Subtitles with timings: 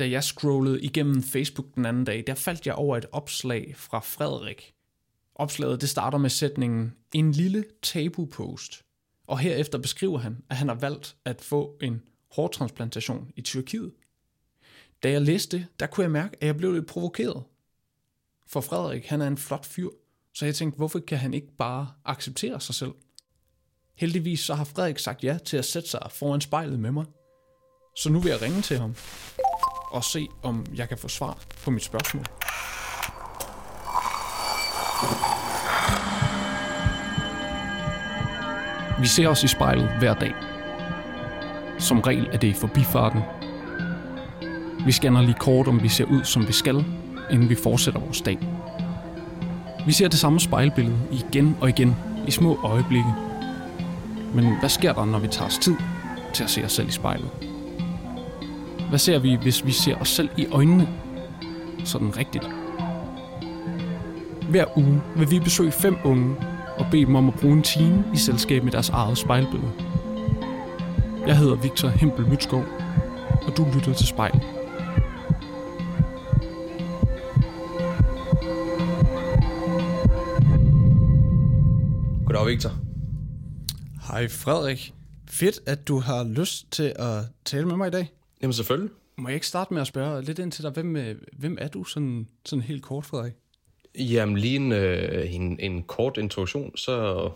[0.00, 3.98] da jeg scrollede igennem Facebook den anden dag, der faldt jeg over et opslag fra
[3.98, 4.74] Frederik.
[5.34, 8.84] Opslaget det starter med sætningen, en lille tabu-post.
[9.26, 12.02] Og herefter beskriver han, at han har valgt at få en
[12.32, 13.92] hårtransplantation i Tyrkiet.
[15.02, 17.42] Da jeg læste det, der kunne jeg mærke, at jeg blev lidt provokeret.
[18.46, 19.88] For Frederik, han er en flot fyr,
[20.34, 22.92] så jeg tænkte, hvorfor kan han ikke bare acceptere sig selv?
[23.94, 27.04] Heldigvis så har Frederik sagt ja til at sætte sig foran spejlet med mig.
[27.96, 28.94] Så nu vil jeg ringe til ham
[29.90, 32.24] og se, om jeg kan få svar på mit spørgsmål.
[39.00, 40.34] Vi ser os i spejlet hver dag.
[41.78, 43.20] Som regel er det i forbifarten.
[44.86, 46.84] Vi scanner lige kort, om vi ser ud, som vi skal,
[47.30, 48.38] inden vi fortsætter vores dag.
[49.86, 53.14] Vi ser det samme spejlbillede igen og igen i små øjeblikke.
[54.34, 55.76] Men hvad sker der, når vi tager os tid
[56.32, 57.49] til at se os selv i spejlet?
[58.90, 60.88] Hvad ser vi, hvis vi ser os selv i øjnene?
[61.84, 62.44] Sådan rigtigt.
[64.48, 66.36] Hver uge vil vi besøge fem unge
[66.78, 69.72] og bede dem om at bruge en time i selskab med deres eget spejlbillede.
[71.26, 72.64] Jeg hedder Victor Hempel Mytskov,
[73.46, 74.40] og du lytter til spejl.
[82.26, 82.70] Goddag, Victor.
[84.08, 84.94] Hej Frederik.
[85.28, 88.19] Fedt, at du har lyst til at tale med mig i dag.
[88.42, 88.90] Jamen selvfølgelig.
[89.16, 91.68] Må jeg ikke starte med at spørge lidt ind til dig, hvem, øh, hvem er
[91.68, 93.32] du sådan, sådan helt kort, Frederik?
[93.98, 97.30] Jamen lige en, øh, en, en kort introduktion, så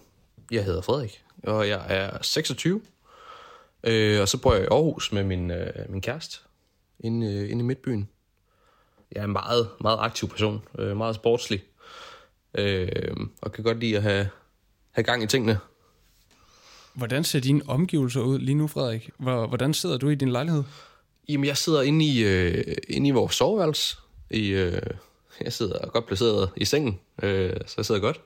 [0.50, 2.80] jeg hedder Frederik, og jeg er 26.
[3.84, 6.38] Øh, og så bor jeg i Aarhus med min, øh, min kæreste
[7.00, 8.08] inde, øh, inde i Midtbyen.
[9.12, 11.62] Jeg er en meget, meget aktiv person, øh, meget sportslig,
[12.54, 14.28] øh, og kan godt lide at have,
[14.90, 15.58] have gang i tingene.
[16.94, 19.10] Hvordan ser dine omgivelser ud lige nu, Frederik?
[19.18, 20.62] Hvor- Hvordan sidder du i din lejlighed?
[21.28, 23.96] Jamen, jeg sidder inde i, øh, inde i vores soveværelse.
[24.30, 24.82] I, øh,
[25.40, 28.20] jeg sidder godt placeret i sengen, øh, så jeg sidder godt.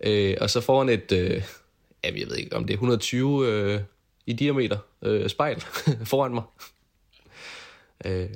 [0.00, 1.42] Øh, og så foran et, øh,
[2.04, 3.80] jamen, jeg ved ikke, om det er 120 øh,
[4.26, 5.60] i diameter øh, spejl
[6.12, 6.42] foran mig.
[8.04, 8.28] Øh,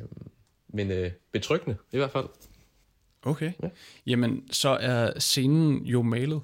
[0.68, 2.26] men øh, betryggende i hvert fald.
[3.22, 3.52] Okay.
[3.62, 3.68] Ja.
[4.06, 6.40] Jamen, så er scenen jo malet.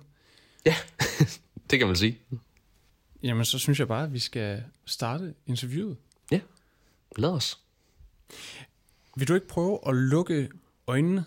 [0.66, 0.75] Ja,
[1.71, 2.19] det kan man sige.
[3.22, 5.97] Jamen, så synes jeg bare, at vi skal starte interviewet.
[7.16, 7.59] Lad os.
[9.16, 10.50] Vil du ikke prøve at lukke
[10.87, 11.25] øjnene?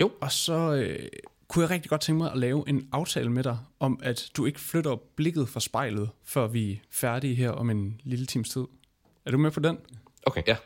[0.00, 0.12] Jo.
[0.20, 1.08] Og så øh,
[1.48, 4.46] kunne jeg rigtig godt tænke mig at lave en aftale med dig, om at du
[4.46, 8.64] ikke flytter blikket fra spejlet, før vi er færdige her om en lille times tid.
[9.24, 9.78] Er du med på den?
[10.26, 10.56] Okay, ja.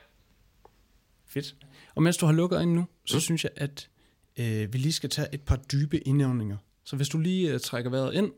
[1.27, 1.57] Fedt.
[1.95, 3.21] Og mens du har lukket øjnene nu, så mm.
[3.21, 3.89] synes jeg, at
[4.37, 6.57] øh, vi lige skal tage et par dybe indåndinger.
[6.85, 8.33] Så hvis du lige øh, trækker vejret ind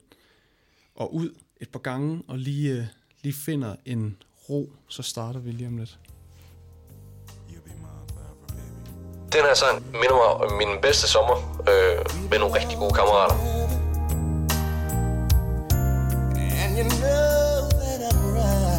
[0.94, 2.84] og ud et par gange, og lige, øh,
[3.22, 5.98] lige finder en ro, så starter vi lige om lidt.
[9.32, 11.36] Den her sang minder mig om min bedste sommer
[11.68, 13.34] øh, med nogle rigtig gode kammerater.
[16.62, 18.69] And you know that I'm right.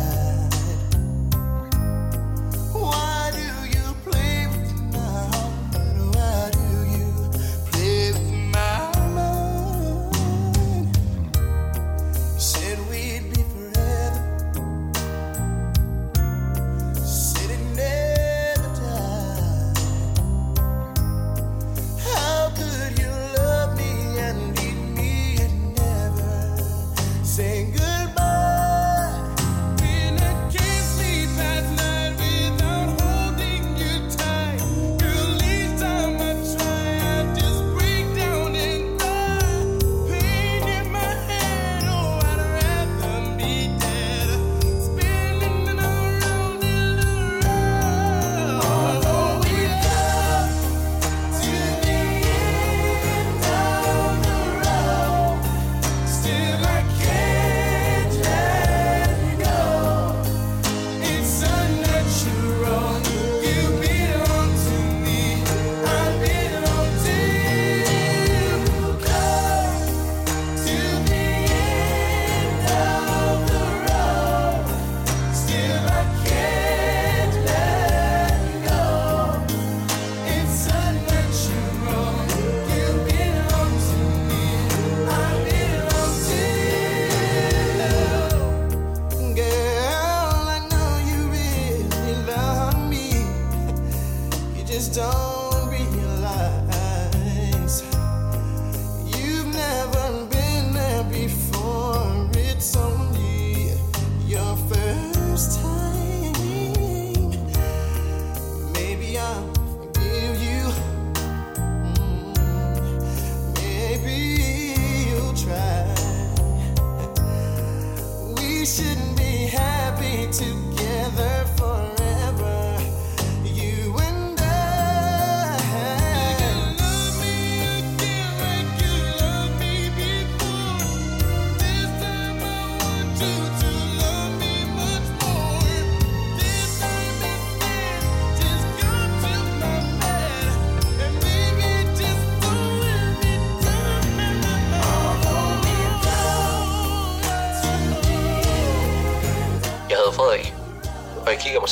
[118.65, 120.80] Shouldn't be happy together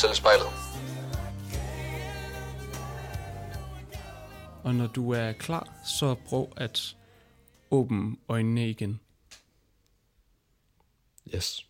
[0.00, 0.46] selv i spejlet.
[4.64, 6.96] Og når du er klar, så prøv at
[7.70, 9.00] åbne øjnene igen.
[11.34, 11.66] Yes.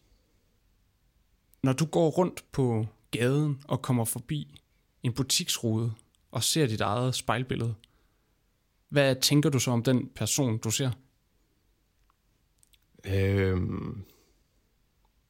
[1.63, 4.61] Når du går rundt på gaden og kommer forbi
[5.03, 5.95] en butiksrude
[6.31, 7.75] og ser dit eget spejlbillede,
[8.89, 10.91] hvad tænker du så om den person, du ser?
[13.05, 14.05] Øhm,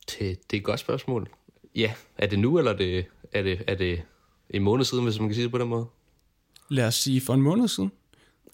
[0.06, 1.30] det, det er et godt spørgsmål.
[1.74, 4.02] Ja, er det nu, eller er det, er det, er det
[4.50, 5.86] en måned siden, hvis man kan sige det på den måde?
[6.68, 7.92] Lad os sige for en måned siden.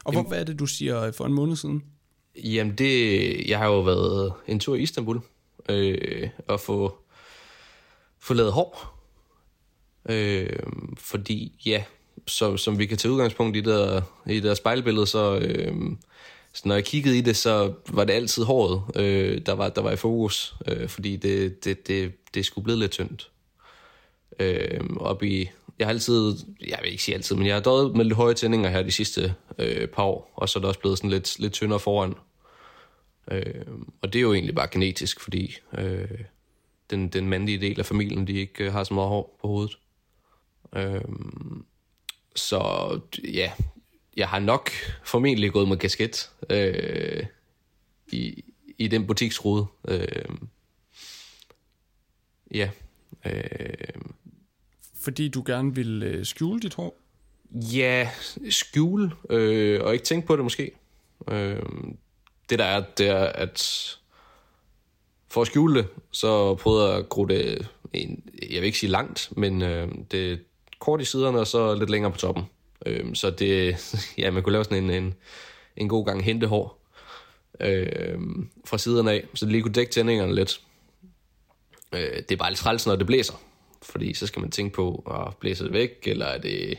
[0.05, 1.85] Og hvor, hvad er det, du siger for en måned siden?
[2.45, 5.21] Jamen, det, jeg har jo været en tur i Istanbul
[5.69, 6.99] øh, og få,
[8.19, 8.99] få lavet hår.
[10.09, 10.59] Øh,
[10.97, 11.85] fordi, ja,
[12.27, 15.77] som, som vi kan tage udgangspunkt i det der, i det der spejlbillede, så, øh,
[16.57, 19.83] så når jeg kiggede i det, så var det altid håret, øh, der, var, der
[19.83, 23.31] var i fokus, øh, fordi det, det, det, det skulle blive lidt tyndt.
[24.39, 27.97] Øh, op i, jeg har altid, jeg vil ikke sige altid, men jeg har døjet
[27.97, 30.81] med lidt høje tændinger her de sidste øh, par år, og så er det også
[30.81, 32.15] blevet sådan lidt, lidt tyndere foran.
[33.31, 33.67] Øh,
[34.03, 36.21] og det er jo egentlig bare genetisk, fordi øh,
[36.91, 39.79] den, den mandlige del af familien, de ikke øh, har så meget hår på hovedet.
[40.77, 41.01] Øh,
[42.35, 42.91] så
[43.25, 43.53] ja,
[44.17, 44.71] jeg har nok
[45.05, 47.27] formentlig gået med kasket øh,
[48.13, 48.45] i,
[48.79, 49.67] i den butiksrude.
[49.89, 50.09] Øh,
[52.55, 52.71] ja.
[53.25, 54.03] Øh,
[55.01, 56.97] Fordi du gerne vil øh, skjule dit hår?
[57.53, 58.11] Ja,
[58.51, 60.71] skjule, øh, og ikke tænke på det måske.
[61.29, 61.63] Øh,
[62.51, 63.99] det der er, det er, at
[65.29, 68.91] for at skjule det, så prøvede jeg at gro det, en, jeg vil ikke sige
[68.91, 70.41] langt, men øh, det
[70.79, 72.45] kort i siderne, og så lidt længere på toppen.
[72.87, 73.77] Øhm, så det,
[74.19, 75.15] ja, man kunne lave sådan en, en,
[75.77, 76.87] en god gang hentehår
[77.61, 78.19] øh,
[78.65, 80.61] fra siderne af, så det lige kunne dække tændingerne lidt.
[81.93, 83.35] Øh, det er bare lidt træls, når det blæser,
[83.83, 86.73] fordi så skal man tænke på, at blæse det væk, eller er det,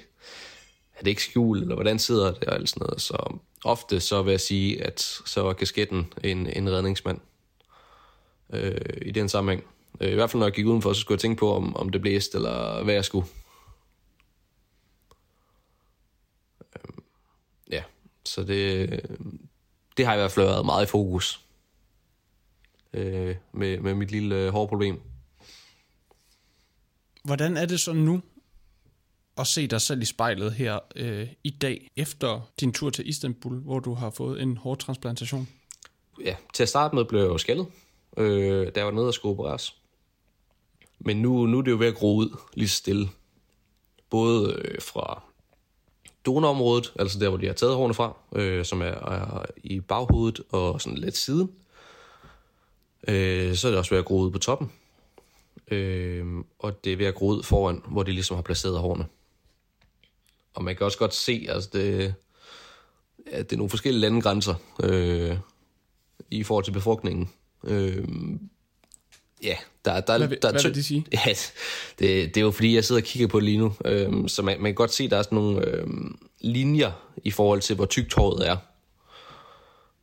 [0.93, 3.01] er det ikke skjult, eller hvordan sidder det, og alt sådan noget.
[3.01, 7.19] Så ofte så vil jeg sige, at så var kasketten en, en redningsmand
[8.53, 9.63] øh, i den sammenhæng.
[10.01, 11.89] Øh, I hvert fald når jeg gik udenfor, så skulle jeg tænke på, om, om
[11.89, 13.27] det blæste, eller hvad jeg skulle.
[16.75, 16.93] Øh,
[17.71, 17.83] ja,
[18.27, 18.89] så det,
[19.97, 21.39] det har i hvert fald været meget i fokus
[22.93, 25.01] øh, med, med mit lille øh, hårproblem.
[27.23, 28.21] Hvordan er det så nu
[29.37, 33.59] at se dig selv i spejlet her øh, i dag, efter din tur til Istanbul,
[33.59, 35.47] hvor du har fået en hårtransplantation?
[36.23, 37.67] ja, til at starte med blev jeg jo skaldet,
[38.17, 39.75] øh, da jeg var nede og skulle opereres.
[40.99, 43.09] Men nu, nu er det jo ved at gro ud lige stille.
[44.09, 45.23] Både øh, fra
[46.27, 50.41] donorområdet, altså der, hvor de har taget hårene fra, øh, som er, er i baghovedet
[50.49, 51.51] og sådan lidt siden.
[53.07, 54.71] Øh, så er det også ved at gro ud på toppen.
[55.71, 56.25] Øh,
[56.59, 59.05] og det er ved at gro ud foran, hvor de ligesom har placeret hårene.
[60.53, 62.13] Og man kan også godt se, altså det,
[63.31, 65.37] at det er nogle forskellige landegrænser øh,
[66.31, 67.29] i forhold til befrugtningen.
[67.63, 68.07] Øh,
[69.43, 71.05] ja, der, der, Hvad vil- der er hvad vil det sige?
[71.13, 71.19] Ja,
[71.99, 73.73] det, det er jo fordi, jeg sidder og kigger på det lige nu.
[73.85, 75.87] Øh, så man, man kan godt se, at der er sådan nogle øh,
[76.41, 76.91] linjer
[77.23, 78.57] i forhold til, hvor tykt håret er.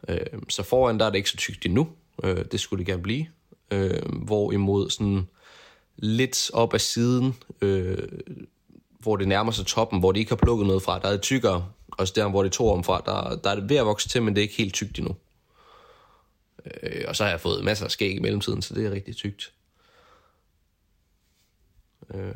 [0.09, 1.89] Øh, så foran, der er det ikke så tykt endnu.
[2.25, 3.27] Øh, det skulle det gerne blive.
[3.71, 5.29] Øh, hvorimod sådan
[5.97, 7.99] lidt op ad siden, øh,
[9.01, 11.23] hvor det nærmer sig toppen, hvor de ikke har plukket noget fra, der er det
[11.23, 11.67] tykkere.
[11.89, 14.09] Og så der, hvor det to om fra, der, der er det ved at vokse
[14.09, 15.15] til, men det er ikke helt tykt endnu.
[16.83, 19.17] Øh, og så har jeg fået masser af skæg i mellemtiden, så det er rigtig
[19.17, 19.53] tykt.
[22.15, 22.35] Øh,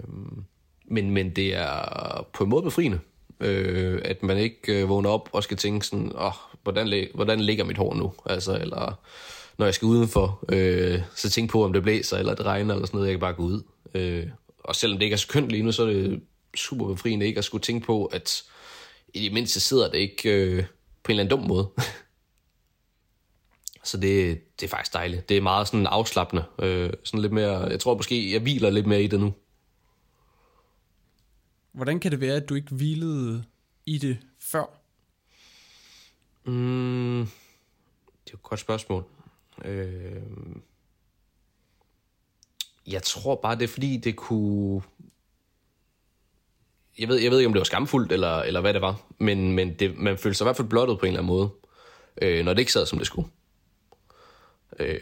[0.85, 3.01] men, men det er på en måde befriende,
[3.41, 6.33] øh, at man ikke øh, vågner op og skal tænke sådan, åh,
[6.63, 8.13] hvordan, lig- hvordan ligger mit hår nu?
[8.27, 9.01] Altså, eller
[9.59, 12.87] når jeg skal udenfor, øh, så tænk på, om det blæser, eller det regner, eller
[12.87, 13.63] sådan noget, jeg kan bare gå ud.
[13.95, 14.27] Øh,
[14.59, 16.21] og selvom det ikke er så kønt lige nu, så er det
[16.55, 18.43] super befriende ikke at skulle tænke på, at
[19.15, 20.65] i det mindste sidder det ikke øh,
[21.03, 21.69] på en eller anden dum måde.
[23.89, 25.29] så det, det er faktisk dejligt.
[25.29, 26.45] Det er meget sådan afslappende.
[26.59, 29.35] Øh, sådan lidt mere, jeg tror måske, jeg hviler lidt mere i det nu.
[31.73, 33.45] Hvordan kan det være, at du ikke hvilede
[33.87, 34.65] i det før?
[36.45, 37.29] Mm,
[38.25, 39.05] det er et godt spørgsmål.
[39.65, 40.23] Øh,
[42.87, 44.83] jeg tror bare, det er fordi, det kunne...
[46.99, 49.53] Jeg ved, jeg ved ikke, om det var skamfuldt, eller, eller hvad det var, men,
[49.53, 51.51] men det, man følte sig i hvert fald blottet på en eller anden måde,
[52.23, 53.29] øh, når det ikke sad, som det skulle.
[54.79, 55.01] Øh,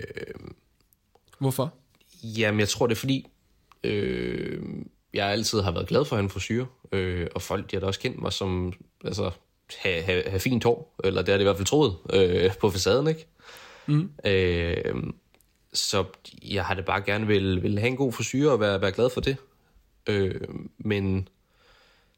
[1.39, 1.75] Hvorfor?
[2.23, 3.27] Jamen, jeg tror, det er fordi,
[3.85, 4.63] øh,
[5.15, 8.01] jeg altid har været glad for en frisyr, øh, og folk de har da også
[8.01, 8.73] kendt mig som,
[9.05, 9.31] altså,
[9.79, 12.71] have, have, have fint hår, eller det har de i hvert fald troet øh, på
[12.71, 13.27] facaden, ikke?
[13.87, 14.11] Mm.
[14.25, 15.13] Øh,
[15.73, 16.05] så
[16.43, 19.11] jeg har det bare gerne vil, vil have en god frisyr og være, være glad
[19.11, 19.37] for det.
[20.07, 20.41] Øh,
[20.79, 21.29] men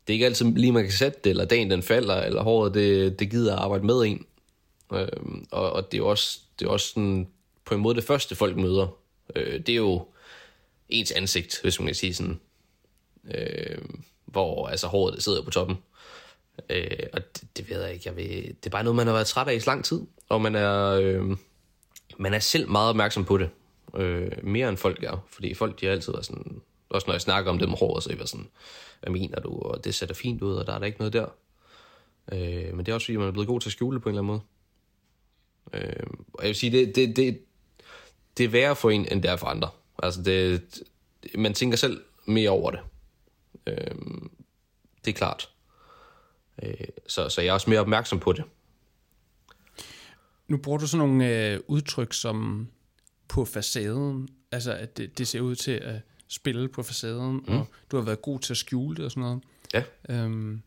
[0.06, 2.74] det er ikke altid lige, man kan sætte det, eller dagen den falder, eller håret
[2.74, 4.26] det, det gider at arbejde med en.
[4.94, 5.08] Øh,
[5.50, 7.28] og, og det er også, det er også sådan,
[7.68, 8.98] på en måde det første, folk møder.
[9.36, 10.06] Øh, det er jo
[10.88, 12.40] ens ansigt, hvis man kan sige sådan.
[13.34, 13.78] Øh,
[14.24, 15.76] hvor altså håret det sidder på toppen.
[16.70, 18.02] Øh, og det, det ved jeg ikke.
[18.08, 20.00] Jeg ved, det er bare noget, man har været træt af i så lang tid.
[20.28, 21.36] Og man er, øh,
[22.18, 23.50] man er selv meget opmærksom på det.
[23.96, 25.26] Øh, mere end folk er.
[25.30, 26.60] Fordi folk de har altid været sådan...
[26.88, 28.48] Også når jeg snakker om det med håret, så er jeg sådan...
[29.00, 29.58] Hvad mener du?
[29.58, 31.26] Og det ser da fint ud, og der er der ikke noget der.
[32.32, 34.08] Øh, men det er også fordi, man er blevet god til at skjule det på
[34.08, 34.40] en eller anden måde.
[35.72, 37.38] Øh, og jeg vil sige, det, det, det,
[38.38, 39.70] det er værre for en, end det er for andre.
[40.02, 40.62] Altså, det,
[41.34, 42.80] man tænker selv mere over det.
[43.66, 43.94] Øh,
[45.04, 45.48] det er klart.
[46.62, 46.74] Øh,
[47.06, 48.44] så, så jeg er også mere opmærksom på det.
[50.48, 52.68] Nu bruger du sådan nogle øh, udtryk som
[53.28, 57.54] på facaden, altså at det, det ser ud til at spille på facaden, mm.
[57.54, 59.42] og du har været god til at skjule det og sådan noget.
[59.74, 59.82] Ja.
[60.08, 60.62] Øhm,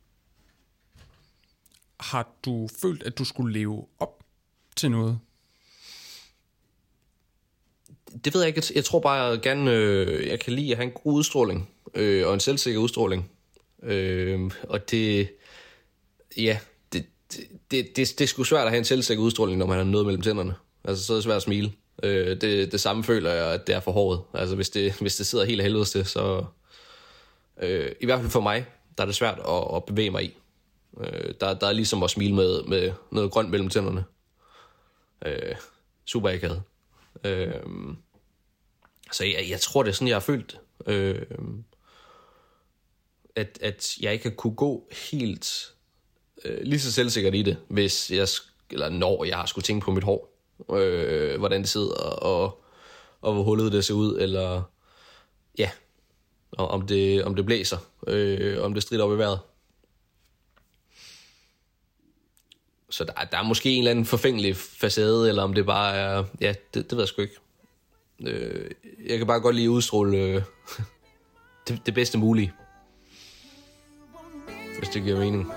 [2.00, 4.24] har du følt, at du skulle leve op
[4.76, 5.20] til noget?
[8.26, 8.72] Det ved jeg ikke.
[8.76, 12.28] Jeg tror bare, jeg gerne øh, jeg kan lide at have en god udstråling, øh,
[12.28, 13.32] og en selvsikker udstråling.
[13.84, 15.30] Øh, og det,
[16.38, 16.58] ja,
[16.94, 19.78] det, det, det, det, det er sgu svært at have en selvsikker udstråling, når man
[19.78, 20.56] har noget mellem tænderne.
[20.84, 21.72] Altså, så er det svært at smile.
[22.04, 24.22] Øh, det, det samme føler jeg, at det er for håret.
[24.34, 26.46] Altså, hvis det, hvis det sidder helt helvedes helvede til, så...
[27.62, 28.66] Øh, I hvert fald for mig,
[28.98, 30.38] der er det svært at, at bevæge mig i.
[31.00, 34.04] Øh, der, der er ligesom at smile med, med noget grønt mellem tænderne.
[35.26, 35.56] Øh,
[36.06, 36.62] super akavet.
[37.26, 37.54] Øh,
[39.12, 40.94] så jeg, jeg tror, det er sådan, jeg har følt det.
[40.94, 41.26] Øh,
[43.36, 45.74] at, at jeg ikke har kunne gå helt
[46.46, 48.28] øh, lige så selvsikkert i det, hvis jeg,
[48.70, 50.34] eller når jeg har skulle tænke på mit hår,
[50.74, 52.64] øh, hvordan det sidder, og,
[53.22, 54.64] og hvor hullet det ser ud, eller
[55.58, 55.70] ja,
[56.52, 59.40] og om det, om det blæser, øh, om det strider op i vejret.
[62.92, 66.24] Så der, der er måske en eller anden forfængelig facade, eller om det bare er,
[66.42, 67.36] ja, det, det ved jeg sgu ikke.
[68.28, 68.72] Øh,
[69.08, 70.42] jeg kan bare godt lige udstråle øh,
[71.68, 72.54] det, det bedste mulige.
[74.80, 75.52] Hvis det giver mening.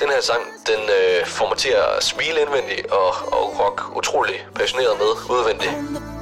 [0.00, 4.34] Den her sang, den øh, får mig til at smile indvendigt og, og rock utrolig
[4.54, 6.13] passioneret med udvendigt.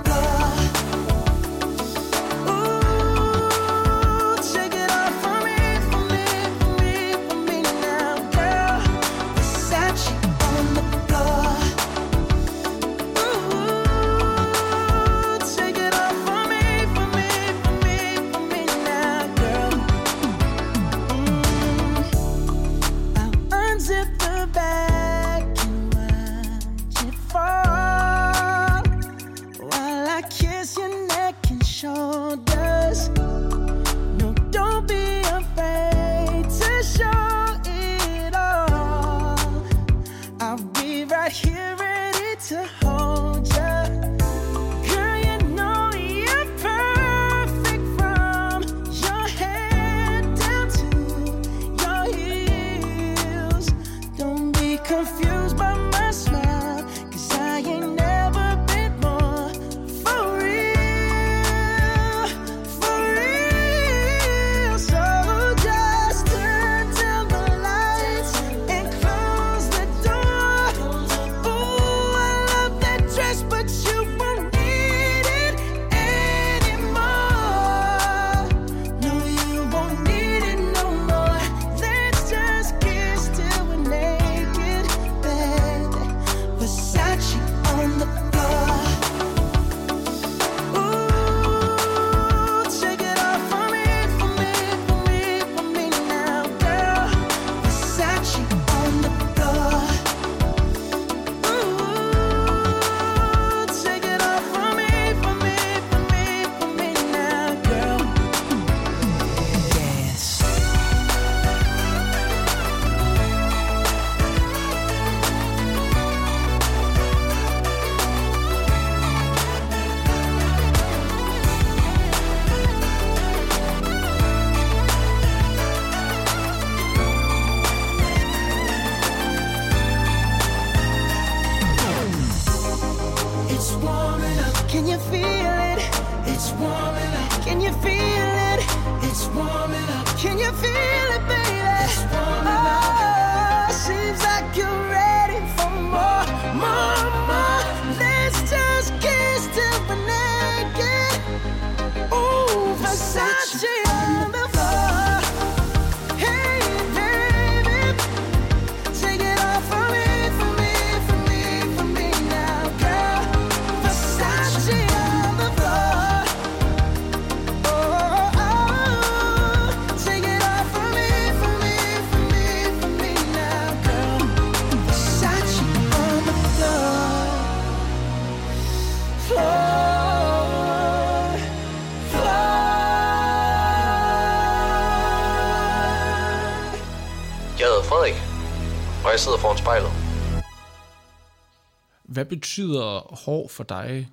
[192.37, 194.09] Betyder hår for dig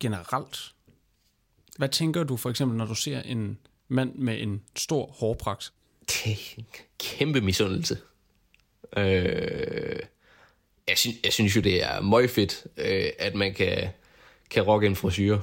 [0.00, 0.72] generelt?
[1.78, 5.72] Hvad tænker du for eksempel, når du ser en mand med en stor hårpragt?
[6.00, 6.66] Det er en
[6.98, 7.98] kæmpe misundelse.
[8.96, 9.98] Øh,
[10.88, 13.88] jeg, synes, jeg synes jo, det er meget fedt, øh, at man kan,
[14.50, 15.38] kan rocke en frisyr.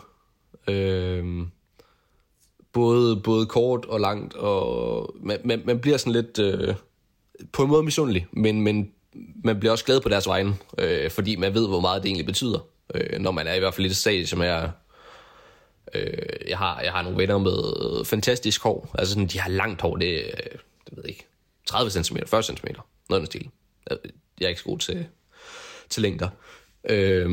[0.68, 1.48] Øh,
[2.72, 6.76] både, både kort og langt, og man, man, man bliver sådan lidt øh,
[7.52, 8.92] på en måde misundelig, men, men
[9.44, 12.26] man bliver også glad på deres vegne, øh, fordi man ved, hvor meget det egentlig
[12.26, 12.60] betyder,
[12.96, 14.70] øh, når man er i hvert fald lidt stadie, som er
[15.94, 18.96] Øh, jeg, har, jeg har nogle venner med fantastisk hår.
[18.98, 19.96] Altså sådan, de har langt hår.
[19.96, 21.28] Det, øh, det ved jeg ikke,
[21.66, 22.66] 30 cm, 40 cm.
[22.66, 22.80] Noget
[23.10, 23.50] af den stil.
[23.90, 23.98] Jeg,
[24.40, 25.06] jeg er ikke så god til,
[25.90, 26.30] til længder.
[26.90, 27.30] Øh,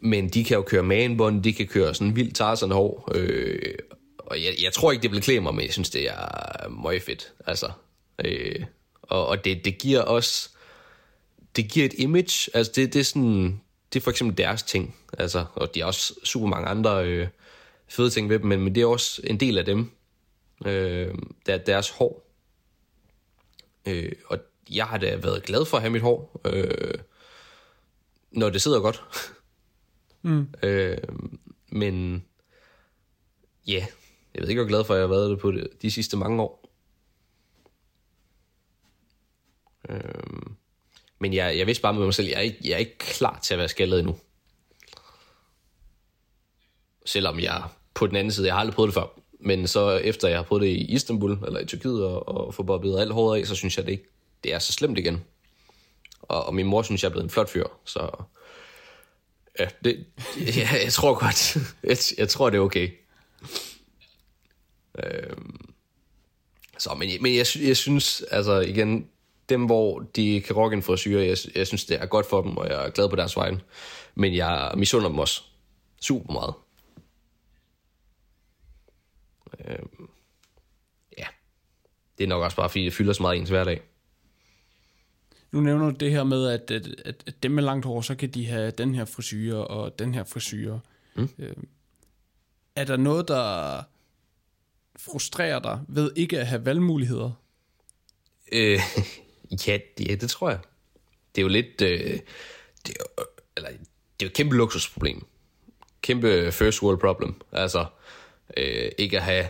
[0.00, 3.10] men de kan jo køre manbånd, de kan køre sådan vildt tarsen hår.
[3.14, 3.74] Øh,
[4.18, 7.02] og jeg, jeg tror ikke, det bliver klæde mig, men jeg synes, det er meget
[7.02, 7.32] fedt.
[7.46, 7.70] Altså,
[8.24, 8.64] øh,
[9.02, 10.50] og, og det, det giver også
[11.56, 12.50] det giver et image.
[12.54, 13.60] Altså det, det er sådan,
[13.92, 14.96] det er for eksempel deres ting.
[15.18, 17.28] Altså, og de har også super mange andre øh,
[17.88, 19.90] fede ting ved dem, men, men det er også en del af dem.
[20.66, 21.14] Øh,
[21.46, 22.30] der, deres hår.
[23.86, 24.38] Øh, og
[24.70, 26.94] jeg har da været glad for at have mit hår, øh,
[28.30, 29.04] når det sidder godt.
[30.22, 30.48] mm.
[30.62, 30.98] øh,
[31.68, 32.24] men
[33.66, 33.86] ja,
[34.34, 36.16] jeg ved ikke, hvor glad for, at jeg har været det på det, de sidste
[36.16, 36.70] mange år.
[39.88, 40.54] Øh,
[41.24, 43.38] men jeg, jeg vidste bare med mig selv, jeg er, ikke, jeg er ikke klar
[43.42, 44.16] til at være skaldet endnu.
[47.04, 47.62] Selvom jeg
[47.94, 49.20] på den anden side, jeg har aldrig prøvet det før.
[49.40, 52.62] Men så efter jeg har prøvet det i Istanbul, eller i Tyrkiet, og, og få
[52.62, 54.08] bobbet alt håret af, så synes jeg, det ikke
[54.44, 55.24] det er så slemt igen.
[56.22, 58.24] Og, og min mor synes, jeg er blevet en flot fyr, så
[59.58, 60.06] ja, det,
[60.56, 61.56] ja jeg tror godt,
[61.90, 62.90] jeg, jeg tror, det er okay.
[65.04, 65.74] Øhm,
[66.78, 69.08] så, men, men jeg, jeg synes, altså igen,
[69.48, 72.56] dem, hvor de kan rocke en frisyr, jeg, jeg synes, det er godt for dem,
[72.56, 73.60] og jeg er glad på deres vegne.
[74.14, 75.42] Men jeg misunder dem også
[76.00, 76.54] super meget.
[79.64, 80.08] Øhm,
[81.18, 81.26] ja,
[82.18, 83.82] det er nok også bare, fordi det fylder så meget i ens hverdag.
[85.52, 86.88] Nu nævner du det her med, at, at,
[87.26, 90.24] at, dem med langt hår, så kan de have den her frisyr og den her
[90.24, 90.78] frisyr.
[91.14, 91.28] Mm.
[91.38, 91.54] Øh,
[92.76, 93.82] er der noget, der
[94.96, 97.30] frustrerer dig ved ikke at have valgmuligheder?
[98.52, 98.80] Øh,
[99.66, 100.58] ja, det, ja, det tror jeg.
[101.34, 101.82] Det er jo lidt...
[101.82, 102.20] Øh,
[102.86, 103.24] det, er jo,
[103.56, 103.78] eller, det
[104.20, 105.24] er jo et kæmpe luksusproblem.
[106.02, 107.34] Kæmpe first world problem.
[107.52, 107.86] Altså,
[108.56, 109.46] øh, ikke at have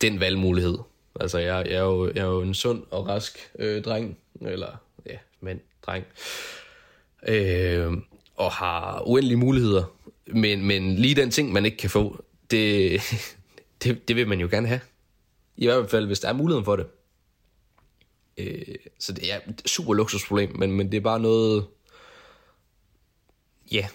[0.00, 0.78] den valgmulighed.
[1.20, 4.18] Altså, jeg, jeg, er, jo, jeg er jo en sund og rask øh, dreng.
[4.40, 4.76] Eller,
[5.06, 6.04] ja, mand, dreng.
[7.28, 7.92] Øh,
[8.36, 9.84] og har uendelige muligheder.
[10.26, 13.00] Men, men lige den ting, man ikke kan få, det,
[13.82, 14.80] det, det vil man jo gerne have.
[15.56, 16.86] I hvert fald, hvis der er muligheden for det.
[18.38, 21.66] Øh, så det er et super luksusproblem, men, men det er bare noget...
[23.72, 23.88] Ja,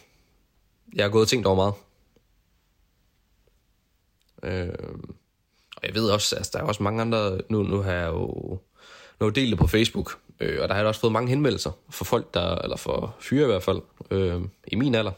[0.95, 1.73] jeg har gået og tænkt over meget.
[4.43, 4.73] Øh,
[5.75, 7.41] og jeg ved også, altså der er også mange andre...
[7.49, 8.59] Nu, nu har jeg jo
[9.19, 11.29] nu har jeg delt det på Facebook, øh, og der har jeg også fået mange
[11.29, 15.11] henvendelser for folk, der, eller for fyre i hvert fald, øh, i min alder,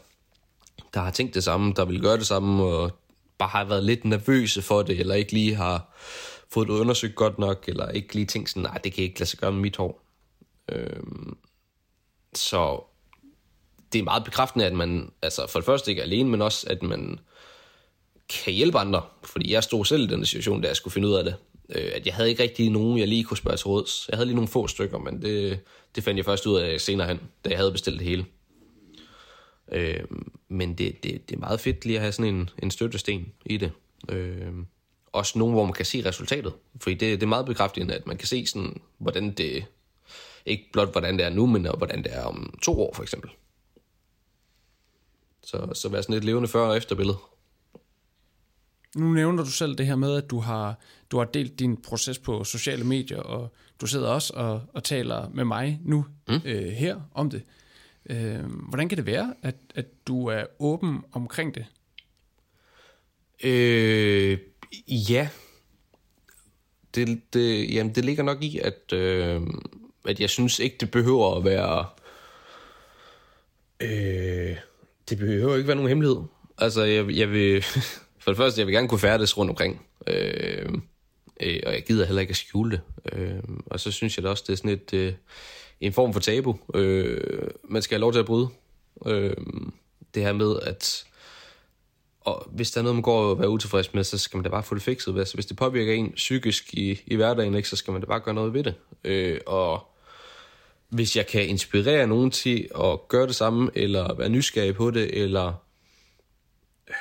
[0.94, 2.90] der har tænkt det samme, der vil gøre det samme, og
[3.38, 5.94] bare har været lidt nervøse for det, eller ikke lige har
[6.52, 9.30] fået det undersøgt godt nok, eller ikke lige tænkt sådan, nej, det kan ikke lade
[9.30, 10.04] sig gøre med mit hår.
[10.72, 11.36] Øhm,
[12.34, 12.84] så
[13.92, 16.66] det er meget bekræftende, at man altså for det første ikke er alene, men også,
[16.70, 17.18] at man
[18.28, 19.02] kan hjælpe andre.
[19.24, 21.36] Fordi jeg stod selv i den situation, da jeg skulle finde ud af det.
[21.68, 24.08] Øh, at jeg havde ikke rigtig nogen, jeg lige kunne spørge til råds.
[24.08, 25.60] Jeg havde lige nogle få stykker, men det,
[25.94, 28.26] det fandt jeg først ud af senere hen, da jeg havde bestilt det hele.
[29.72, 30.04] Øh,
[30.48, 33.56] men det, det, det er meget fedt lige at have sådan en, en støttesten i
[33.56, 33.72] det.
[34.08, 34.52] Øh,
[35.12, 36.52] også nogen, hvor man kan se resultatet.
[36.80, 39.64] Fordi det, det er meget bekræftende, at man kan se sådan, hvordan det,
[40.46, 43.30] ikke blot hvordan det er nu, men hvordan det er om to år for eksempel.
[45.42, 47.16] Så, så være sådan et levende før- og efterbillede.
[48.96, 50.78] Nu nævner du selv det her med, at du har,
[51.10, 55.28] du har delt din proces på sociale medier, og du sidder også og, og taler
[55.28, 56.40] med mig nu mm.
[56.44, 57.42] øh, her om det.
[58.10, 61.66] Øh, hvordan kan det være, at, at du er åben omkring det?
[63.44, 64.38] Øh,
[64.88, 65.28] ja.
[66.94, 69.40] Det, det, jamen, det ligger nok i, at, øh,
[70.04, 71.86] at jeg synes ikke, det behøver at være...
[73.80, 74.56] Øh,
[75.08, 76.22] det behøver ikke være nogen hemmelighed.
[76.58, 77.62] Altså, jeg, jeg vil...
[78.22, 79.86] For det første, jeg vil gerne kunne færdes rundt omkring.
[80.06, 80.68] Øh,
[81.40, 82.80] øh, og jeg gider heller ikke at skjule det.
[83.12, 85.12] Øh, og så synes jeg da også, det er sådan et, øh,
[85.80, 86.58] en form for tabu.
[86.74, 88.48] Øh, man skal have lov til at bryde.
[89.06, 89.36] Øh,
[90.14, 91.04] det her med, at
[92.24, 94.48] og hvis der er noget, man går og er utilfreds med, så skal man da
[94.48, 95.18] bare få det fikset.
[95.18, 98.20] Altså, hvis det påvirker en psykisk i, i hverdagen, ikke, så skal man da bare
[98.20, 98.74] gøre noget ved det.
[99.04, 99.86] Øh, og
[100.88, 105.22] hvis jeg kan inspirere nogen til at gøre det samme, eller være nysgerrig på det,
[105.22, 105.52] eller
[106.88, 106.94] øh,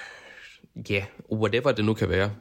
[0.90, 2.32] ja, yeah, whatever det nu kan være,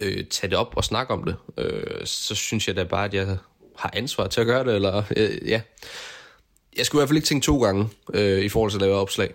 [0.00, 3.14] øh, tage det op og snakke om det, øh, så synes jeg da bare, at
[3.14, 3.38] jeg
[3.76, 5.60] har ansvar til at gøre det, eller øh, ja.
[6.76, 8.94] Jeg skulle i hvert fald ikke tænke to gange øh, i forhold til at lave
[8.94, 9.34] opslag.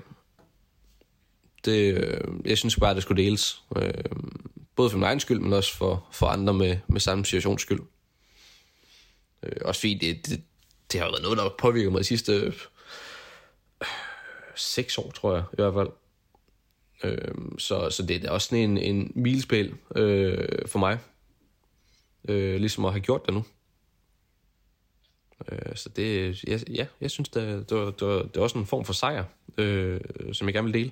[1.66, 3.64] Det, øh, jeg synes bare, at det skulle deles.
[3.76, 3.94] Øh,
[4.76, 7.82] både for min egen skyld, men også for, for andre med, med samme situations skyld.
[9.44, 10.42] Øh, også fordi det, det,
[10.92, 12.54] det har været noget, der har påvirket mig de sidste øh,
[14.56, 15.90] seks år, tror jeg i hvert fald.
[17.04, 21.00] Øh, så, så det er også sådan en, en milespæl øh, for mig.
[22.30, 23.46] Øh, ligesom at have gjort det nu.
[25.52, 28.58] Øh, så det, ja, ja jeg synes, det, det, var, det, var, det var også
[28.58, 29.24] en form for sejr,
[29.58, 30.00] øh,
[30.34, 30.92] som jeg gerne vil dele.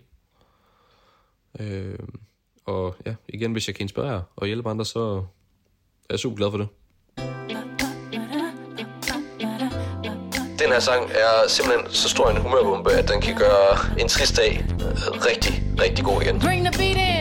[1.59, 1.99] Øh,
[2.65, 5.23] og ja, igen, hvis jeg kan inspirere og hjælpe andre, så
[6.09, 6.67] er jeg super glad for det.
[10.59, 14.37] Den her sang er simpelthen så stor en humørbombe, at den kan gøre en trist
[14.37, 14.65] dag
[15.29, 16.39] rigtig, rigtig god igen.
[16.39, 17.18] Bring the beat in.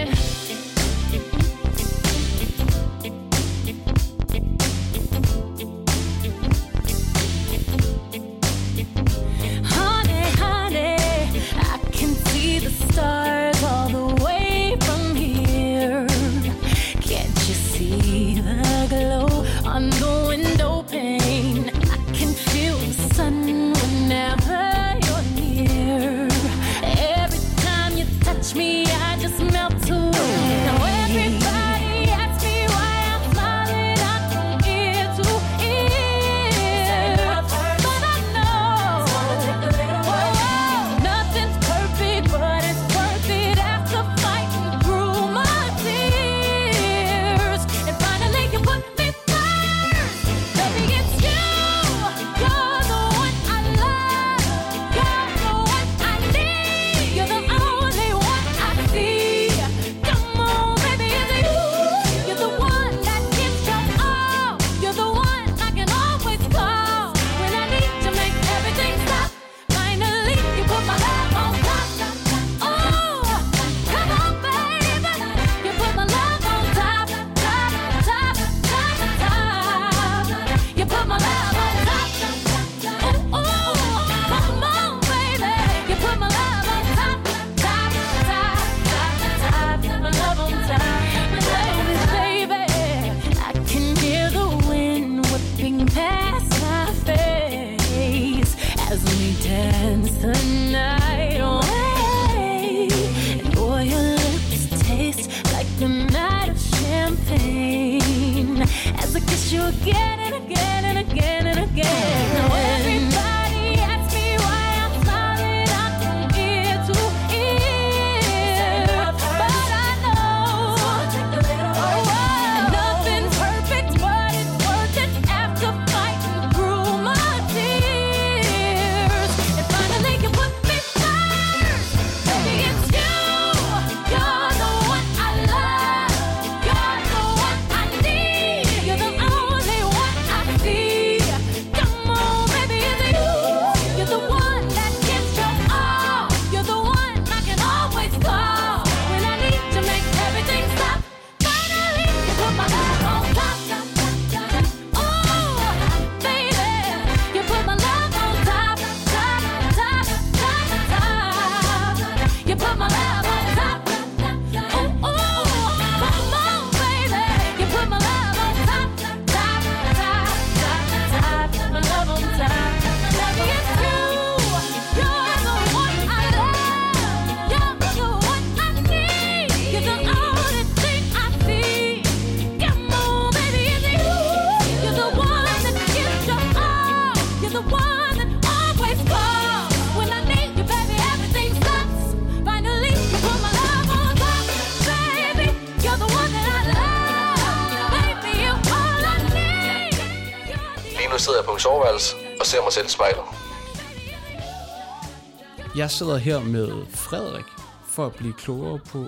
[205.99, 207.45] Sidder her med Frederik
[207.89, 209.07] for at blive klogere på,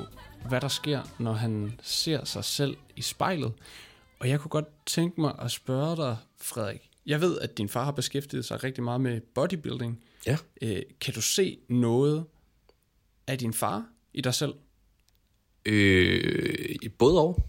[0.48, 3.53] hvad der sker, når han ser sig selv i spejlet.
[4.18, 6.90] Og jeg kunne godt tænke mig at spørge dig, Frederik.
[7.07, 10.05] Jeg ved, at din far har beskæftiget sig rigtig meget med bodybuilding.
[10.26, 10.37] Ja.
[10.62, 12.24] Øh, kan du se noget
[13.26, 14.55] af din far i dig selv?
[15.66, 17.42] Øh, både og.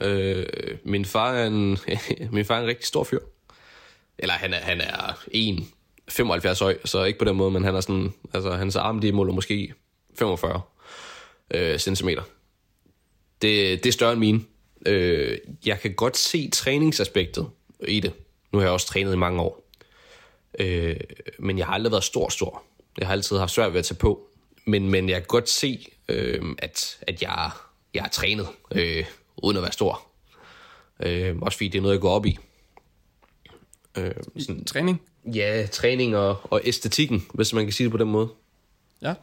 [0.00, 0.46] Øh,
[0.84, 1.78] min, far er en,
[2.36, 3.20] min far er en rigtig stor fyr.
[4.18, 5.64] Eller han er, han er 1,
[6.08, 9.12] 75 høj, så ikke på den måde, men han er sådan, altså hans arm, de
[9.12, 9.74] måler måske
[10.18, 10.60] 45
[11.54, 12.22] øh, centimeter.
[13.42, 14.40] Det, det er større end mine.
[14.86, 17.46] Øh, jeg kan godt se træningsaspektet
[17.88, 18.12] i det.
[18.52, 19.68] Nu har jeg også trænet i mange år.
[20.58, 20.96] Øh,
[21.38, 22.62] men jeg har aldrig været stor, stor.
[22.98, 24.28] Jeg har altid haft svært ved at tage på.
[24.64, 27.50] Men, men jeg kan godt se, øh, at, at jeg,
[27.94, 29.04] jeg er trænet, øh,
[29.42, 30.06] uden at være stor.
[31.02, 32.38] Øh, også fordi det er noget, jeg går op i.
[33.98, 35.02] Øh, sådan, Træning?
[35.24, 38.28] ja, træning og, og æstetikken, hvis man kan sige det på den måde.
[39.02, 39.14] Ja.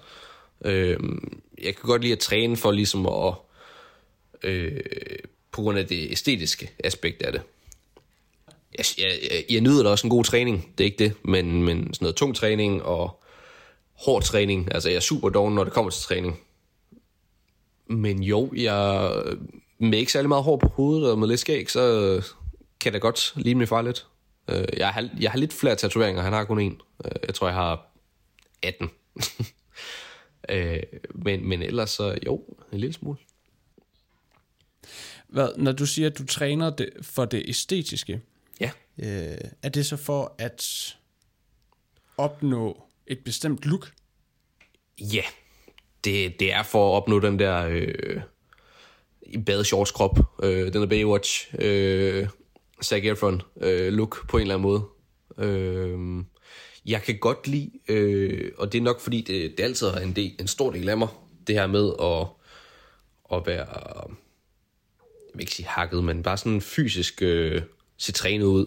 [0.65, 0.99] Øh,
[1.63, 3.33] jeg kan godt lide at træne for ligesom at,
[4.43, 4.79] øh,
[5.51, 7.41] på grund af det æstetiske aspekt af det.
[8.77, 11.93] Jeg, jeg, jeg, nyder da også en god træning, det er ikke det, men, men
[11.93, 13.23] sådan noget tung træning og
[13.93, 16.39] hård træning, altså jeg er super doven, når det kommer til træning.
[17.87, 19.11] Men jo, jeg
[19.79, 22.21] med ikke særlig meget hår på hovedet og med lidt skæg, så
[22.79, 24.07] kan det godt ligne min far lidt.
[24.51, 26.81] Øh, Jeg har, jeg har lidt flere tatoveringer, han har kun en.
[27.05, 27.91] Øh, Jeg tror, jeg har
[28.63, 28.89] 18.
[30.49, 30.83] Øh,
[31.15, 33.17] men, men ellers så jo, en lille smule.
[35.27, 38.21] Hvad, når du siger, at du træner det for det æstetiske,
[38.59, 38.71] Ja.
[38.97, 40.65] øh, er det så for at
[42.17, 43.91] opnå et bestemt look?
[44.99, 45.21] Ja,
[46.03, 48.21] det, det er for at opnå den der øh,
[49.45, 52.27] badeshorts krop, øh, den der Baywatch, øh,
[52.83, 54.83] Zac Efron øh, look på en eller anden måde.
[55.37, 56.23] Øh,
[56.85, 60.15] jeg kan godt lide, øh, og det er nok fordi, det, det altid har en,
[60.15, 61.07] del, en stor del af mig,
[61.47, 62.27] det her med at,
[63.37, 63.67] at være,
[65.29, 67.61] jeg vil ikke sige hakket, men bare sådan fysisk øh,
[67.97, 68.65] se trænet ud.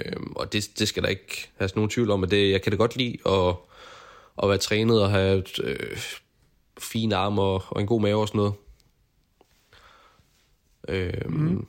[0.00, 2.72] Øh, og det, det skal der ikke have nogen tvivl om, at det, jeg kan
[2.72, 3.54] da godt lide at,
[4.42, 5.96] at være trænet og have et, øh,
[6.78, 8.54] fine arme og, og en god mave og sådan noget.
[10.88, 11.66] Øh, mm.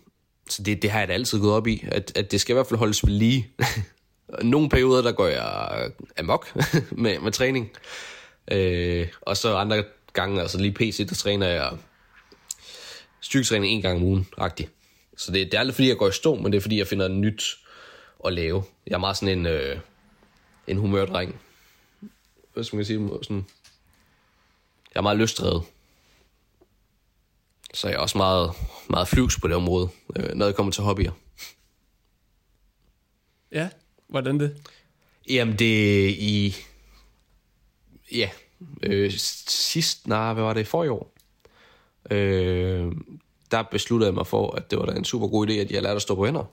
[0.50, 2.56] Så det, det har jeg da altid gået op i, at, at det skal i
[2.56, 3.50] hvert fald holdes ved lige.
[4.44, 6.56] Nogle perioder, der går jeg amok
[6.92, 7.72] med, med træning.
[8.52, 9.84] Øh, og så andre
[10.14, 11.78] gange, altså lige PC, der træner jeg
[13.20, 14.72] styrketræning en gang om ugen, agtigt.
[15.18, 16.88] Så det, det er aldrig fordi, jeg går i stå, men det er fordi, jeg
[16.88, 17.58] finder nyt
[18.26, 18.64] at lave.
[18.88, 19.80] Jeg er meget sådan en, øh,
[20.68, 21.40] en humørdreng.
[22.54, 23.10] Hvad skal man sige?
[23.24, 23.46] Sådan,
[24.94, 25.64] jeg er meget lystdrevet.
[27.74, 28.52] Så jeg er også meget,
[28.90, 31.12] meget flyvs på det område, øh, når det kommer til hobbyer.
[33.52, 33.70] Ja,
[34.08, 34.64] hvordan det?
[35.30, 36.56] Jamen, det er i...
[38.12, 38.30] Ja,
[38.84, 39.12] øh,
[39.48, 41.14] sidst, nej, hvad var det, for i år?
[42.12, 42.92] Øh,
[43.52, 45.82] der besluttede jeg mig for, at det var da en super god idé, at jeg
[45.84, 46.44] lærte at stå på hænder.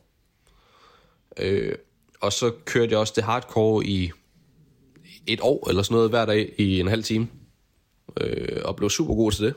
[1.36, 1.74] Øh,
[2.20, 4.10] og så kørte jeg også det hardcore i
[5.26, 7.28] et år eller sådan noget hver dag i en halv time.
[8.20, 9.54] Øh, og blev super god til det.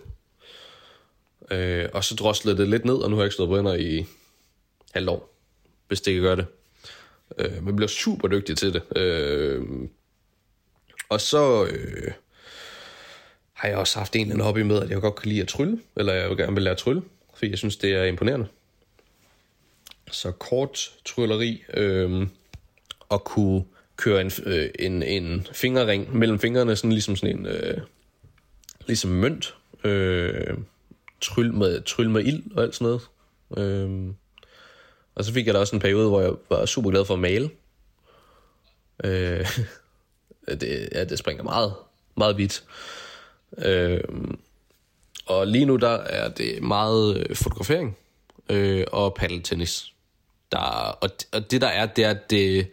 [1.51, 4.05] Øh, og så droslede det lidt ned, og nu har jeg ikke stået på i
[4.93, 5.33] halvt år,
[5.87, 6.45] hvis det kan gøre det.
[7.37, 8.97] Øh, men blev super dygtig til det.
[8.97, 9.63] Øh,
[11.09, 12.11] og så øh,
[13.53, 15.47] har jeg også haft en eller anden hobby med, at jeg godt kan lide at
[15.47, 17.01] trylle, eller jeg vil gerne vil lære at trylle,
[17.35, 18.47] fordi jeg synes, det er imponerende.
[20.11, 22.27] Så kort trylleri, øh,
[23.09, 23.63] og kunne
[23.95, 27.77] køre en, øh, en, en fingerring mellem fingrene, sådan ligesom sådan en, øh,
[28.87, 30.57] ligesom mønt, øh,
[31.21, 33.01] tryl med, tryl med ild og alt sådan noget.
[33.57, 34.15] Øhm,
[35.15, 37.19] og så fik jeg da også en periode, hvor jeg var super glad for at
[37.19, 37.49] male.
[39.03, 39.47] Øh,
[40.61, 41.73] det, ja, det springer meget,
[42.15, 42.63] meget vidt.
[43.57, 44.03] Øh,
[45.25, 47.97] og lige nu der er det meget øh, fotografering
[48.49, 49.93] øh, og paddeltennis.
[50.51, 50.57] Der,
[51.01, 52.67] og, og det der er, det er, at det,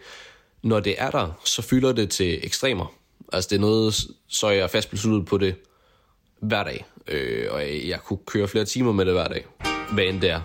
[0.62, 2.94] når det er der, så fylder det til ekstremer.
[3.33, 3.94] Altså det er noget,
[4.28, 5.54] så er jeg fast besluttet på det
[6.48, 6.87] hver dag.
[7.09, 9.46] Øh, og jeg, jeg kunne køre flere timer med det hver dag.
[9.92, 10.40] Hvad end det er.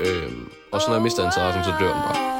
[0.00, 0.32] Øh,
[0.72, 2.36] og så når jeg mister interessen, så dør den bare.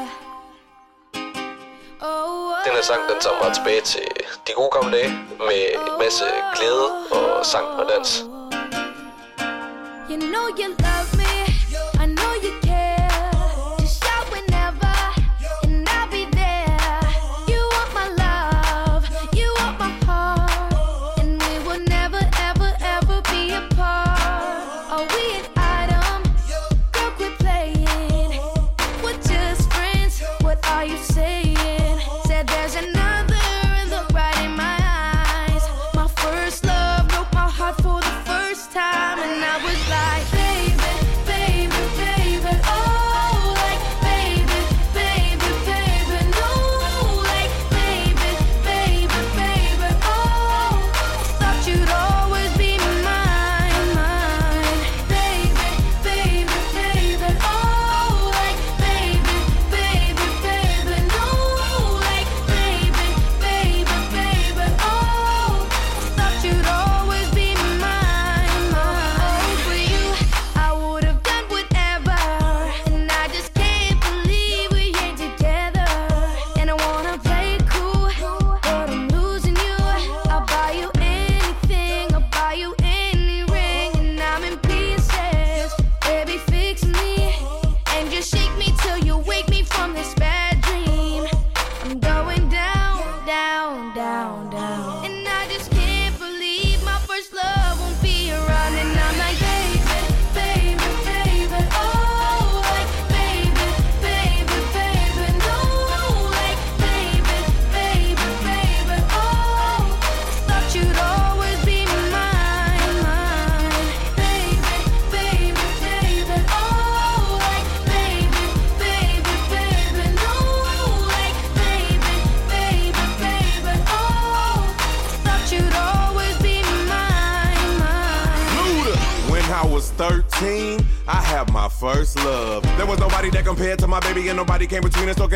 [2.65, 4.01] Den her sang, den tager mig tilbage til
[4.47, 8.25] de gode gamle dage med en masse glæde og sang og dans.
[10.09, 10.86] You know you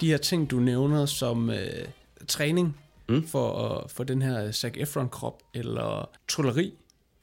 [0.00, 1.88] De her ting, du nævner som øh,
[2.28, 2.76] træning
[3.08, 3.26] mm.
[3.26, 6.74] for, at, for den her Zac Efron-krop, eller trylleri,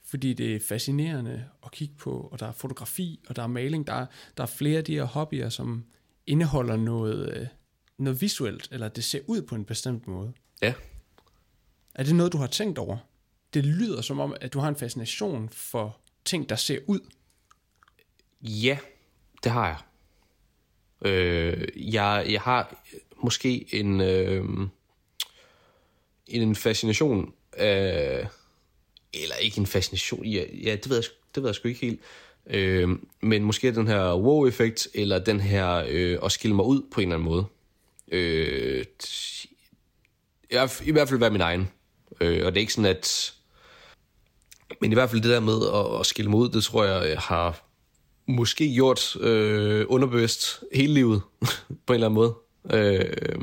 [0.06, 3.88] fordi det er fascinerende at kigge på, og der er fotografi, og der er maling,
[3.88, 4.06] der er,
[4.38, 5.86] der er flere af de her hobbyer, som
[6.28, 7.48] indeholder noget, øh,
[7.98, 10.34] noget visuelt, eller det ser ud på en bestemt måde.
[10.62, 10.74] Ja.
[11.96, 12.98] Er det noget, du har tænkt over?
[13.54, 17.00] Det lyder som om, at du har en fascination for ting, der ser ud.
[18.42, 18.78] Ja,
[19.44, 19.78] det har jeg.
[21.02, 22.76] Øh, jeg, jeg har
[23.24, 24.46] måske en, øh,
[26.28, 28.28] en fascination af...
[29.14, 31.04] Eller ikke en fascination, ja, ja det, ved jeg,
[31.36, 32.00] det ved jeg sgu ikke helt.
[32.48, 32.90] Øh,
[33.22, 37.08] men måske den her wow-effekt, eller den her øh, at skille mig ud på en
[37.08, 37.46] eller anden måde.
[38.12, 38.86] Øh,
[40.52, 41.70] jeg, I hvert fald være min egen.
[42.22, 43.34] Øh, og det er ikke sådan, at...
[44.82, 47.10] Men i hvert fald det der med at, at skille mig ud, det tror jeg
[47.10, 47.65] jeg har
[48.26, 51.22] måske gjort øh, underbevidst hele livet,
[51.86, 52.36] på en eller anden måde.
[52.74, 53.40] Øh,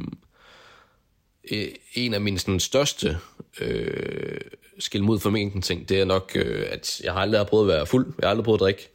[1.50, 3.18] øh, en af mine sådan, største
[3.60, 4.40] øh,
[4.78, 7.76] skil mod for mængden ting, det er nok, øh, at jeg har aldrig prøvet at
[7.76, 8.06] være fuld.
[8.18, 8.88] Jeg har aldrig prøvet at drikke.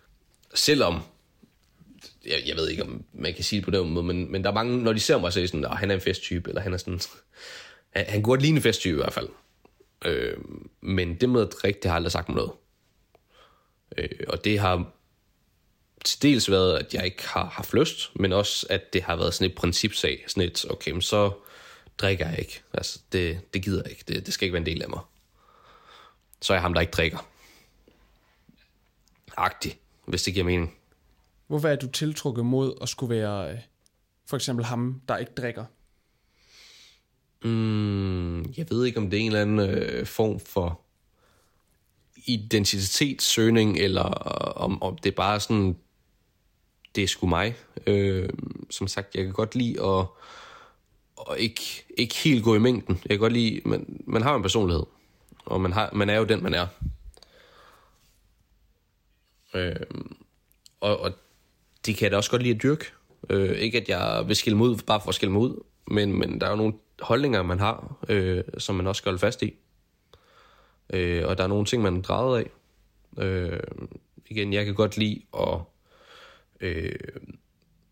[0.53, 0.99] Selvom,
[2.25, 4.49] jeg, jeg ved ikke, om man kan sige det på den måde, men, men der
[4.49, 6.49] er mange, når de ser mig, så er de sådan, at han er en festtype,
[6.49, 6.99] eller han er sådan,
[7.95, 9.29] han, han kunne godt ligne en festtype i hvert fald.
[10.05, 10.37] Øh,
[10.81, 12.51] men det med at drikke, det har aldrig sagt mig noget.
[13.97, 14.91] Øh, og det har
[16.05, 19.33] til dels været, at jeg ikke har haft lyst, men også, at det har været
[19.33, 20.23] sådan et principsag.
[20.27, 21.31] Sådan et, okay, men så
[21.97, 22.61] drikker jeg ikke.
[22.73, 24.03] Altså, det, det gider jeg ikke.
[24.07, 24.99] Det, det skal ikke være en del af mig.
[26.41, 27.27] Så er jeg ham, der ikke drikker.
[29.37, 30.75] Agtig, hvis det giver mening.
[31.47, 33.59] Hvorfor er du tiltrukket mod at skulle være øh,
[34.25, 35.65] for eksempel ham, der ikke drikker?
[37.43, 40.81] Mm, jeg ved ikke, om det er en eller anden øh, form for
[42.25, 45.77] identitetssøgning, eller om, om det er bare sådan,
[46.97, 47.55] det er sgu mig.
[47.87, 48.29] Øh,
[48.69, 50.05] som sagt, jeg kan godt lide at,
[51.31, 52.99] at ikke, ikke helt gå i mængden.
[53.03, 54.83] Jeg kan godt lide, man, man har en personlighed,
[55.45, 56.67] og man, har, man er jo den, man er.
[59.53, 59.75] Øh,
[60.79, 61.11] og, og
[61.85, 62.85] det kan jeg da også godt lide at dyrke.
[63.29, 66.19] Øh, ikke at jeg vil skille mig ud, bare for at skille mig ud, men,
[66.19, 69.41] men der er jo nogle holdninger, man har, øh, som man også skal holde fast
[69.41, 69.53] i.
[70.89, 72.49] Øh, og der er nogle ting, man er drejet af.
[73.23, 73.59] Øh,
[74.25, 75.59] igen, jeg kan godt lide at...
[76.61, 76.91] Øh,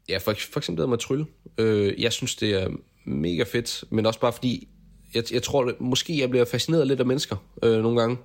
[0.10, 1.26] ja, for, for eksempel det med at trylle.
[1.58, 2.70] Øh, jeg synes, det er
[3.06, 4.68] mega fedt, men også bare fordi,
[5.14, 8.18] jeg, jeg tror, måske jeg bliver fascineret lidt af mennesker øh, nogle gange.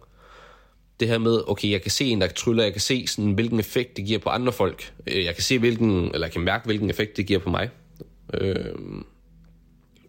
[1.01, 3.61] Det her med, okay, jeg kan se en, der tryller, jeg kan se, sådan, hvilken
[3.61, 4.93] effekt det giver på andre folk.
[5.07, 7.71] Øh, Jeg kan se, hvilken, eller jeg kan mærke, hvilken effekt det giver på mig.
[8.35, 8.75] Øh,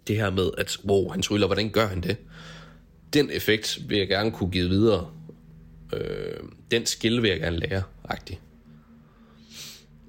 [0.07, 2.17] det her med, at wow, han tryller, hvordan gør han det?
[3.13, 5.11] Den effekt vil jeg gerne kunne give videre.
[5.93, 6.39] Øh,
[6.71, 8.39] den skill vil jeg gerne lære, agtigt.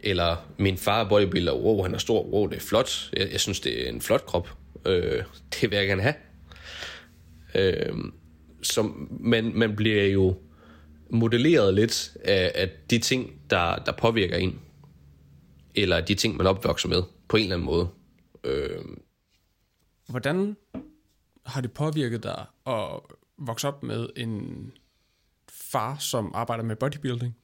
[0.02, 3.10] Eller min far er bodybuilder, wow, han er stor, wow, det er flot.
[3.16, 4.48] Jeg, jeg synes, det er en flot krop.
[4.86, 5.24] Øh,
[5.60, 6.14] det vil jeg gerne have.
[7.54, 7.94] Øh,
[8.62, 10.36] som, men man bliver jo
[11.10, 14.60] modelleret lidt af, af de ting, der, der påvirker en.
[15.74, 17.88] Eller de ting, man opvokser med, på en eller anden måde.
[18.44, 18.78] Øh,
[20.08, 20.56] Hvordan
[21.46, 23.00] har det påvirket dig at
[23.38, 24.72] vokse op med en
[25.48, 27.36] far, som arbejder med bodybuilding?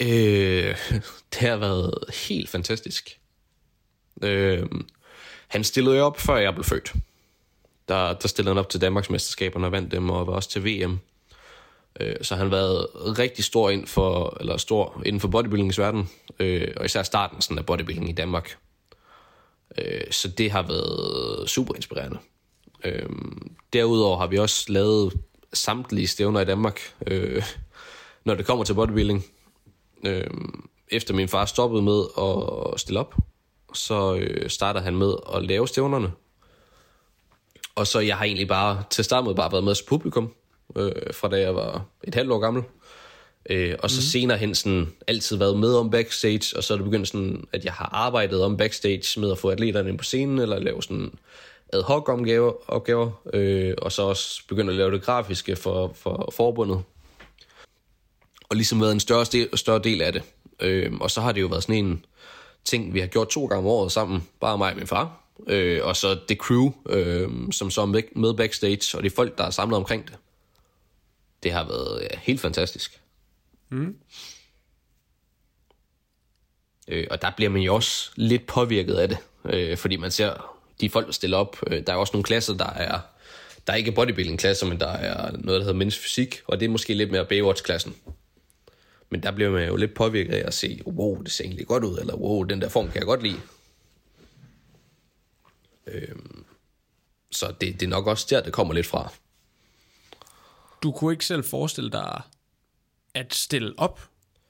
[0.00, 0.76] Øh,
[1.32, 1.94] det har været
[2.28, 3.20] helt fantastisk.
[4.22, 4.66] Øh,
[5.48, 6.92] han stillede jo op, før jeg blev født.
[7.88, 10.98] Der, der stillede han op til Danmarksmesterskaberne og vandt dem, og var også til VM.
[12.00, 12.86] Øh, så han har været
[13.18, 17.66] rigtig stor inden for, eller stor inden for bodybuildingsverdenen, øh, og især starten sådan af
[17.66, 18.56] bodybuilding i Danmark.
[19.78, 22.18] Øh, så det har været super inspirerende.
[22.84, 23.08] Øh,
[23.72, 25.12] derudover har vi også lavet
[25.52, 27.42] samtlige stævner i Danmark, øh,
[28.24, 29.24] når det kommer til bodybuilding.
[30.04, 30.30] Øh,
[30.88, 33.14] efter min far stoppede med at stille op,
[33.74, 36.12] så øh, starter han med at lave stævnerne.
[37.74, 40.34] Og så jeg har egentlig bare til start med bare været med som publikum,
[40.76, 42.62] øh, fra da jeg var et halvt år gammel.
[43.50, 44.02] Øh, og så mm.
[44.02, 47.64] senere hen sådan, altid været med om backstage, og så er det begyndt sådan, at
[47.64, 51.12] jeg har arbejdet om backstage med at få atleterne ind på scenen, eller lave sådan
[51.72, 56.32] ad hoc opgaver, opgaver øh, og så også begyndt at lave det grafiske for, for
[56.36, 56.82] forbundet.
[58.48, 60.22] Og ligesom været en større, del, større del af det.
[60.60, 62.04] Øhm, og så har det jo været sådan en
[62.64, 65.20] ting, vi har gjort to gange om året sammen, bare mig og min far.
[65.46, 69.38] Øh, og så det crew, øh, som så er med, med backstage, og de folk,
[69.38, 70.16] der er samlet omkring det.
[71.42, 73.00] Det har været ja, helt fantastisk.
[73.68, 73.96] Mm.
[76.88, 80.56] Øh, og der bliver man jo også lidt påvirket af det, øh, fordi man ser
[80.80, 81.56] de folk, der stiller op.
[81.66, 83.00] Øh, der er også nogle klasser, der er
[83.66, 86.70] der er ikke bodybuilding-klasser, men der er noget, der hedder menneskelig fysik, og det er
[86.70, 87.94] måske lidt mere Baywatch-klassen.
[89.10, 91.84] Men der bliver man jo lidt påvirket af at se, wow, det ser egentlig godt
[91.84, 93.40] ud, eller wow, den der form kan jeg godt lide.
[95.86, 96.44] Øhm,
[97.30, 99.12] så det, det er nok også der, det kommer lidt fra.
[100.82, 102.22] Du kunne ikke selv forestille dig
[103.14, 104.00] at stille op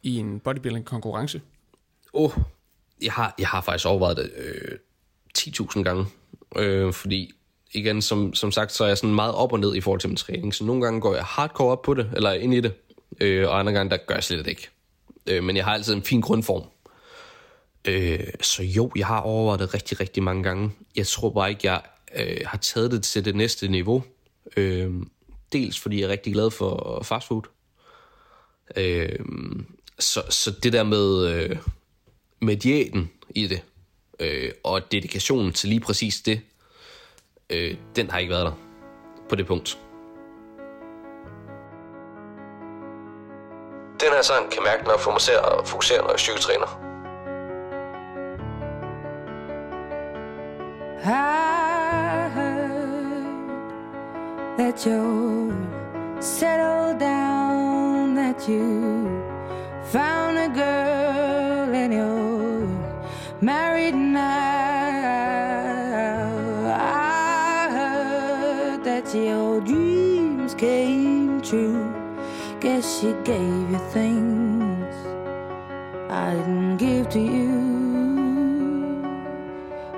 [0.03, 1.41] i en bodybuilding-konkurrence?
[2.13, 2.43] Åh, oh,
[3.03, 4.79] jeg, har, jeg har faktisk overvejet det øh,
[5.39, 6.07] 10.000 gange.
[6.57, 7.33] Øh, fordi
[7.73, 10.11] igen, som, som sagt, så er jeg sådan meget op og ned i forhold til
[10.11, 10.55] min træning.
[10.55, 12.75] Så nogle gange går jeg hardcore op på det, eller ind i det.
[13.21, 14.69] Øh, og andre gange, der gør jeg slet ikke.
[15.27, 16.63] Øh, men jeg har altid en fin grundform.
[17.85, 20.71] Øh, så jo, jeg har overvejet det rigtig, rigtig mange gange.
[20.97, 21.83] Jeg tror bare ikke, jeg
[22.17, 24.05] øh, har taget det til det næste niveau.
[24.57, 24.93] Øh,
[25.53, 27.43] dels fordi jeg er rigtig glad for fastfood.
[28.77, 29.19] Øh,
[29.99, 31.57] så, så det der med, øh,
[32.41, 33.63] med diæten i det,
[34.21, 36.41] øh, og dedikationen til lige præcis det,
[37.51, 38.53] øh, den har ikke været der
[39.29, 39.79] på det punkt.
[44.01, 46.81] Den her sang kan mærke, når jeg fokuserer, fokuserer når jeg styrketræner.
[51.05, 51.09] I
[52.35, 52.67] heard
[54.59, 55.53] that you
[56.21, 59.09] settled down, that you
[59.85, 62.69] found a girl and you're
[63.41, 64.27] married now.
[66.75, 71.86] I heard that your dreams came true.
[72.59, 74.95] Guess she gave you things
[76.11, 79.05] I didn't give to you.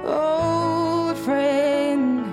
[0.05, 2.27] Old friend,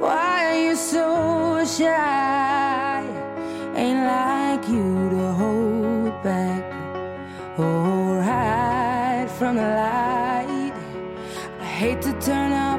[0.00, 3.04] why are you so shy?
[3.76, 6.64] Ain't like you to hold back
[7.56, 10.74] or hide from the light.
[11.60, 12.52] I hate to turn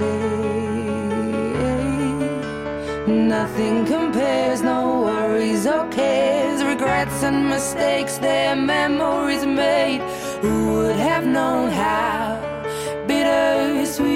[0.00, 0.56] instead.
[3.08, 10.00] Nothing compares, no worries or cares, regrets and mistakes, their memories made.
[10.42, 12.40] Who would have known how
[13.06, 14.06] bittersweet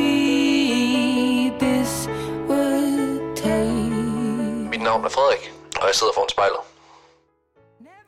[1.60, 2.08] this
[2.48, 4.70] would taste?
[4.70, 6.60] Mit navn er Frederik, og jeg sidder foran spejlet.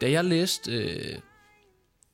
[0.01, 1.19] Da jeg læste øh,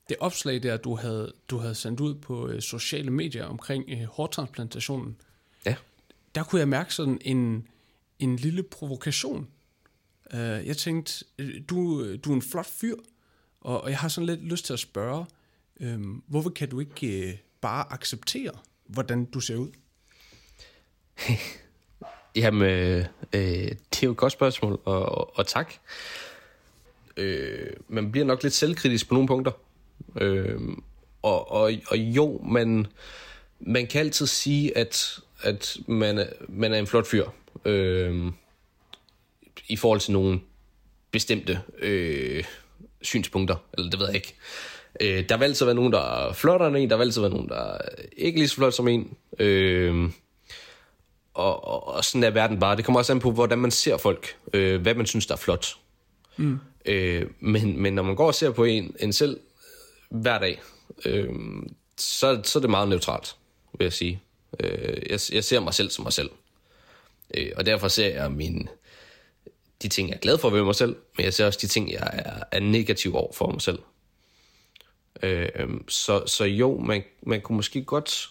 [0.09, 4.03] det opslag der, du havde, du havde sendt ud på øh, sociale medier omkring øh,
[4.03, 5.17] hårtransplantationen,
[5.65, 5.75] Ja.
[6.35, 7.67] der kunne jeg mærke sådan en,
[8.19, 9.47] en lille provokation.
[10.33, 11.25] Uh, jeg tænkte,
[11.69, 12.95] du, du er en flot fyr,
[13.61, 15.25] og, og jeg har sådan lidt lyst til at spørge,
[15.79, 18.51] øhm, hvorfor kan du ikke øh, bare acceptere,
[18.85, 19.69] hvordan du ser ud?
[22.35, 25.73] Jamen, øh, øh, det er jo et godt spørgsmål, og, og, og tak.
[27.17, 29.51] Øh, man bliver nok lidt selvkritisk på nogle punkter.
[30.15, 30.61] Øh,
[31.21, 32.87] og, og, og jo, man,
[33.59, 37.25] man kan altid sige, at, at man, er, man er en flot fyr.
[37.65, 38.31] Øh,
[39.67, 40.39] I forhold til nogle
[41.11, 42.43] bestemte øh,
[43.01, 44.35] synspunkter, eller det ved jeg ikke.
[45.01, 47.31] Øh, der vil altid være nogen, der er flottere end en, der vil altid være
[47.31, 47.77] nogen, der er
[48.17, 49.17] ikke lige så flot som en.
[49.39, 50.09] Øh,
[51.33, 52.75] og, og, og sådan er verden bare.
[52.75, 54.35] Det kommer også an på, hvordan man ser folk.
[54.53, 55.75] Øh, hvad man synes, der er flot.
[56.37, 56.59] Mm.
[56.85, 59.39] Øh, men, men når man går og ser på en, en selv
[60.09, 60.61] hver dag,
[61.05, 61.29] øh,
[61.97, 63.35] så, så er det meget neutralt,
[63.77, 64.21] vil jeg sige.
[64.59, 66.29] Øh, jeg, jeg ser mig selv som mig selv.
[67.33, 68.67] Øh, og derfor ser jeg mine,
[69.81, 71.91] de ting, jeg er glad for ved mig selv, men jeg ser også de ting,
[71.91, 73.79] jeg er, er negativ over for mig selv.
[75.23, 75.49] Øh,
[75.87, 78.29] så, så jo, man, man kunne måske godt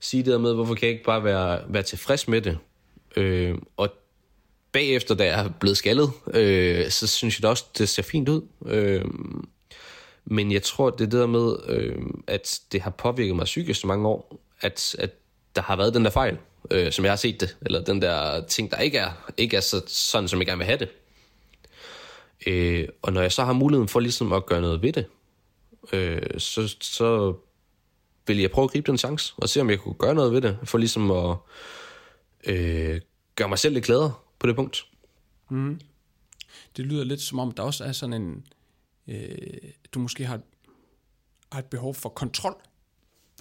[0.00, 2.58] sige det der med, hvorfor kan jeg ikke bare være, være tilfreds med det?
[3.16, 3.88] Øh, og
[4.72, 8.28] bagefter, da jeg er blevet skaldet, øh, så synes jeg da også, det ser fint
[8.28, 8.42] ud.
[8.66, 9.04] Øh,
[10.24, 13.80] men jeg tror, det er det der med, øh, at det har påvirket mig psykisk
[13.80, 15.10] så mange år, at, at
[15.56, 16.38] der har været den der fejl,
[16.70, 19.60] øh, som jeg har set det, eller den der ting, der ikke er, ikke er
[19.60, 20.88] så, sådan, som jeg gerne vil have det.
[22.46, 25.06] Øh, og når jeg så har muligheden for ligesom at gøre noget ved det,
[25.92, 27.34] øh, så, så
[28.26, 30.40] vil jeg prøve at gribe den chance, og se om jeg kunne gøre noget ved
[30.40, 31.36] det, for ligesom at
[32.44, 33.00] øh,
[33.36, 34.86] gøre mig selv lidt gladere på det punkt.
[35.48, 35.80] Mm-hmm.
[36.76, 38.46] Det lyder lidt som om, der også er sådan en...
[39.08, 40.40] Øh, du måske har,
[41.52, 42.56] har et behov for kontrol.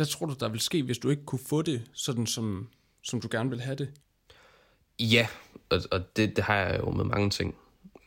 [0.02, 2.68] Hvad tror du, der vil ske, hvis du ikke kunne få det, sådan som,
[3.04, 3.90] som du gerne vil have det?
[5.00, 5.28] Ja,
[5.70, 7.56] og, og det, det har jeg jo med mange ting.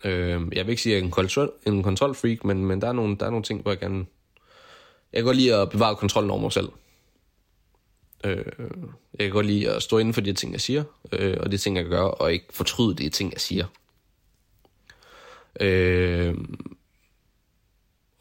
[0.05, 2.89] Øh, jeg vil ikke sige, at jeg er en, kontrol, en kontrolfreak, men, men der,
[2.89, 4.07] er nogle, der er nogle ting, hvor jeg gerne...
[5.13, 6.69] Jeg kan godt lide at bevare kontrollen over mig selv.
[8.25, 8.45] Øh,
[9.19, 11.59] jeg kan godt lide at stå inden for de ting, jeg siger, øh, og de
[11.59, 13.67] ting, jeg gør, og ikke fortryde de ting, jeg siger.
[15.61, 16.35] Øh,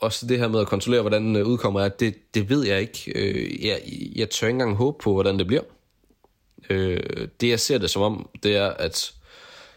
[0.04, 3.12] også det her med at kontrollere, hvordan øh, udkommer er, det, det ved jeg ikke.
[3.16, 3.82] Øh, jeg,
[4.16, 5.62] jeg tør ikke engang håbe på, hvordan det bliver.
[6.70, 9.14] Øh, det jeg ser det som om, det er, at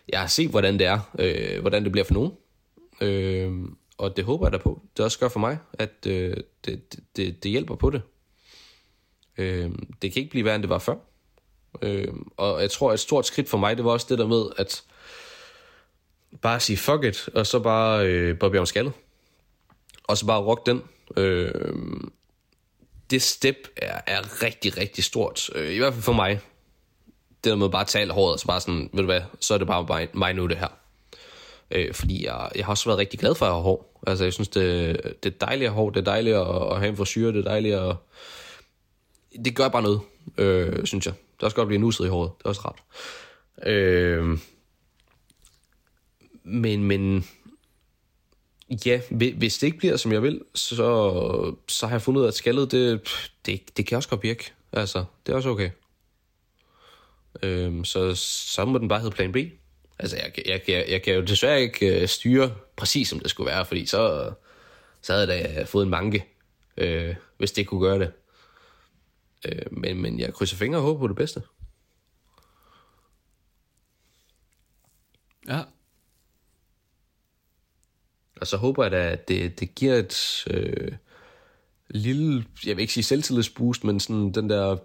[0.09, 2.33] jeg har set, hvordan det er, øh, hvordan det bliver for nogen.
[3.01, 3.53] Øh,
[3.99, 4.81] og det håber jeg da på.
[4.97, 8.03] Det også gør for mig, at øh, det, det, det hjælper på det.
[9.39, 9.71] Øh,
[10.03, 10.95] det kan ikke blive værre, end det var før.
[11.83, 14.45] Øh, og jeg tror, et stort skridt for mig, det var også det der med,
[14.57, 14.83] at
[16.43, 18.93] bare sige fuck it, og så bare øh, Bobby om skaldet.
[20.07, 20.83] Og så bare rock den.
[21.17, 21.51] Øh,
[23.11, 25.51] det step er, er rigtig, rigtig stort.
[25.55, 26.41] Øh, I hvert fald for mig.
[27.45, 29.55] Det der med bare at tale håret, og så bare sådan, ved du hvad, så
[29.55, 30.69] er det bare mig, mig nu det her.
[31.71, 34.01] Øh, fordi jeg, jeg har også været rigtig glad for at have hår.
[34.07, 36.79] Altså, jeg synes, det, det er dejligt at have hår, det er dejligt at, at
[36.79, 37.97] have en forsyre, det er dejligt at...
[39.45, 40.01] Det gør bare noget,
[40.39, 41.15] øh, synes jeg.
[41.15, 42.83] Det er også godt at blive nusset i håret, det er også rart.
[43.69, 44.39] Øh,
[46.45, 47.29] men, men
[48.87, 52.29] ja, hvis det ikke bliver, som jeg vil, så, så har jeg fundet ud af,
[52.29, 53.09] at skaldet, det,
[53.47, 54.53] det, det kan også godt virke.
[54.73, 55.71] Altså, det er også okay.
[57.43, 58.15] Øhm, så,
[58.55, 59.37] så må den bare hedde plan B.
[59.99, 63.51] Altså, jeg, jeg, jeg, jeg kan jo desværre ikke øh, styre præcis, som det skulle
[63.51, 64.33] være, fordi så,
[65.03, 66.25] så havde jeg da fået en manke,
[66.77, 68.13] øh, hvis det kunne gøre det.
[69.45, 71.43] Øh, men, men jeg krydser fingre og håber på det bedste.
[75.49, 75.63] Ja.
[78.41, 80.93] Og så håber jeg da, at det, det giver et øh,
[81.89, 84.77] lille, jeg vil ikke sige selvtillidsboost, men sådan den der,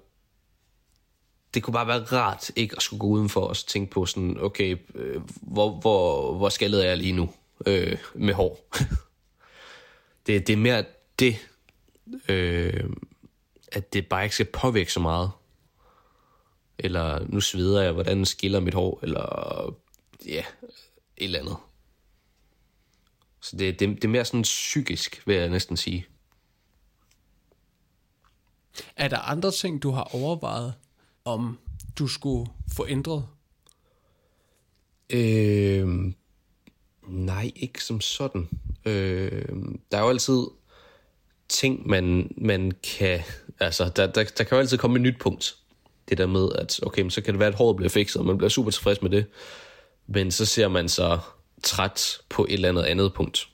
[1.54, 4.78] det kunne bare være rart ikke at skulle gå udenfor og tænke på sådan, okay,
[4.96, 7.30] øh, hvor, hvor, hvor skaldet er jeg lige nu
[7.66, 8.70] øh, med hår.
[10.28, 10.86] det, det er mere
[11.20, 11.36] det,
[12.30, 12.90] øh,
[13.72, 15.32] at det bare ikke skal påvirke så meget.
[16.80, 19.76] Eller nu sveder jeg, hvordan skiller mit hår, eller
[20.26, 20.44] ja,
[21.18, 21.58] et eller andet.
[23.42, 26.06] Så det, det, det er mere sådan psykisk, vil jeg næsten sige.
[28.96, 30.74] Er der andre ting, du har overvejet,
[31.26, 31.60] om
[32.00, 33.28] du skulle få ændret?
[35.10, 35.88] Øh,
[37.08, 38.50] nej, ikke som sådan.
[38.86, 39.46] Øh,
[39.92, 40.44] der er jo altid
[41.50, 43.20] ting, man, man kan...
[43.60, 45.56] Altså, der, der, der kan jo altid komme et nyt punkt.
[46.10, 48.38] Det der med, at okay, så kan det være, at håret bliver fikset, og man
[48.38, 49.26] bliver super tilfreds med det.
[50.08, 51.20] Men så ser man så
[51.64, 53.48] træt på et eller andet andet punkt.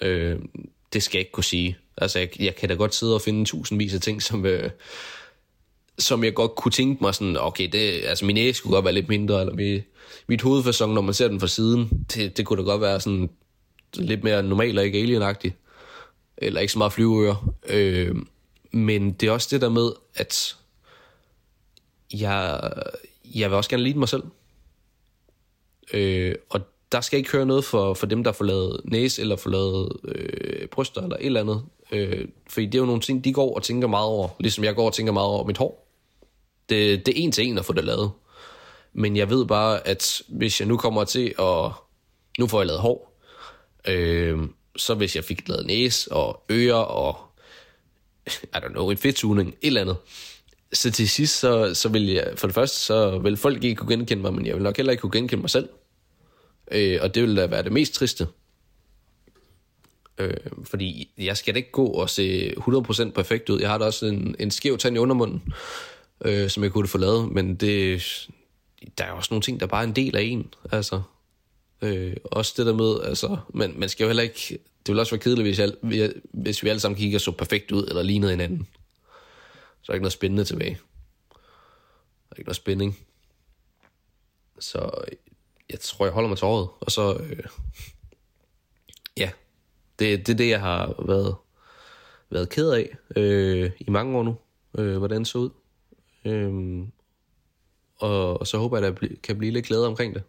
[0.00, 0.38] Øh,
[0.92, 1.78] det skal jeg ikke kunne sige.
[1.96, 4.70] Altså, jeg, jeg kan da godt sidde og finde tusindvis af ting, som, øh,
[5.98, 8.94] som jeg godt kunne tænke mig sådan, okay, det, altså min næse skulle godt være
[8.94, 9.84] lidt mindre, eller mit,
[10.26, 13.30] mit hovedfasong, når man ser den fra siden, det, det kunne da godt være sådan
[13.94, 15.56] lidt mere normal og ikke alienagtig,
[16.36, 17.54] Eller ikke så meget flyveører.
[17.68, 18.16] Øh,
[18.70, 20.56] men det er også det der med, at
[22.12, 22.70] jeg,
[23.34, 24.22] jeg vil også gerne lide mig selv.
[25.92, 26.60] Øh, og
[26.92, 29.96] der skal ikke høre noget for, for dem, der får lavet næse, eller får lavet
[30.04, 31.62] øh, bryster, eller et eller andet.
[31.92, 34.74] Øh, fordi det er jo nogle ting, de går og tænker meget over, ligesom jeg
[34.74, 35.88] går og tænker meget over mit hår.
[36.68, 38.10] Det, det er en til en at få det lavet.
[38.92, 41.70] Men jeg ved bare, at hvis jeg nu kommer til at...
[42.38, 43.20] Nu får jeg lavet hår.
[43.88, 44.38] Øh,
[44.76, 47.16] så hvis jeg fik lavet næse og ører og...
[48.26, 49.96] I don't know, en fedtuning, et eller andet.
[50.72, 52.32] Så til sidst, så, så vil jeg...
[52.36, 54.90] For det første, så vil folk ikke kunne genkende mig, men jeg vil nok heller
[54.90, 55.68] ikke kunne genkende mig selv.
[56.70, 58.26] Øh, og det ville da være det mest triste.
[60.18, 63.60] Øh, fordi jeg skal da ikke gå og se 100% perfekt ud.
[63.60, 65.52] Jeg har da også en, en skæv tand i undermunden,
[66.24, 68.28] øh, som jeg kunne få lavet, men det,
[68.98, 70.54] der er også nogle ting, der bare er en del af en.
[70.72, 71.02] Altså,
[71.82, 75.12] øh, også det der med, altså, man, man skal jo heller ikke, det ville også
[75.12, 78.68] være kedeligt, hvis, jeg, hvis vi alle sammen kigger så perfekt ud, eller lignede hinanden.
[79.82, 80.78] Så er der ikke noget spændende tilbage.
[82.28, 82.98] Der er ikke noget spænding.
[84.58, 84.90] Så
[85.70, 86.68] jeg tror, jeg holder mig til året.
[86.80, 87.44] Og så, øh,
[89.16, 89.30] ja,
[89.98, 91.34] det, det er det, jeg har været,
[92.30, 94.36] været ked af øh, i mange år nu,
[94.78, 95.50] øh, hvordan det så ud.
[96.24, 96.52] Øh,
[97.98, 100.22] og, og så håber jeg, at der bl- kan blive lidt glæde omkring det.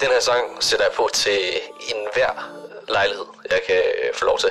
[0.00, 1.38] Den her sang sætter jeg på til
[1.88, 2.34] enhver
[2.88, 4.50] lejlighed, jeg kan øh, få lov til.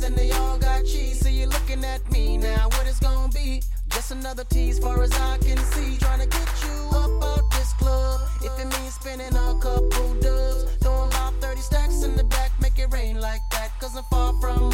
[0.00, 1.20] Niggas and they all got cheese.
[1.20, 2.68] So you're looking at me now.
[2.68, 3.62] What it's gonna be?
[3.88, 5.96] Just another tease, far as I can see.
[5.98, 8.20] Trying to get you up out this club.
[8.42, 12.78] If it means spending a couple dubs, throwing about 30 stacks in the back, make
[12.78, 13.70] it rain like that.
[13.80, 14.70] Cause I'm far from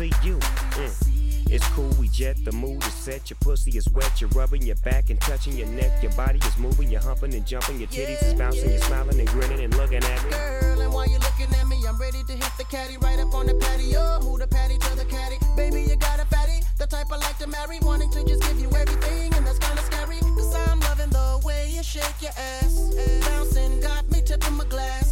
[0.00, 0.38] see you.
[0.80, 1.52] Mm.
[1.52, 3.28] It's cool, we jet, the mood is set.
[3.28, 6.02] Your pussy is wet, you're rubbing your back and touching your neck.
[6.02, 7.78] Your body is moving, you're humping and jumping.
[7.78, 10.30] Your titties is bouncing, you're smiling and grinning and looking at me.
[10.30, 13.34] girl, and while you're looking at me, I'm ready to hit the caddy right up
[13.34, 14.20] on the patio.
[14.22, 15.36] Move the patty to the caddy.
[15.54, 17.78] Baby, you got a fatty, the type I like to marry.
[17.82, 20.20] Wanting to just give you everything, and that's kinda scary.
[20.38, 22.94] Cause I'm loving the way you shake your ass.
[23.26, 25.09] Bouncing got me tipping my glass.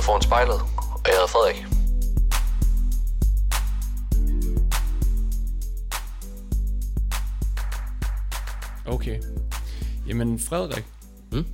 [0.00, 0.60] Sidder foran spejlet,
[0.94, 1.56] og jeg hedder Frederik.
[8.86, 9.20] Okay.
[10.06, 10.84] Jamen, Frederik.
[11.32, 11.44] Mm?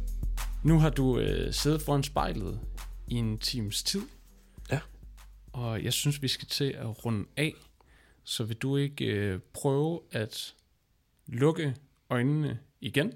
[0.62, 2.60] Nu har du øh, siddet foran spejlet
[3.08, 4.02] i en times tid.
[4.70, 4.80] Ja.
[5.52, 7.54] Og jeg synes, vi skal til at runde af.
[8.24, 10.54] Så vil du ikke øh, prøve at
[11.26, 11.76] lukke
[12.10, 13.12] øjnene igen.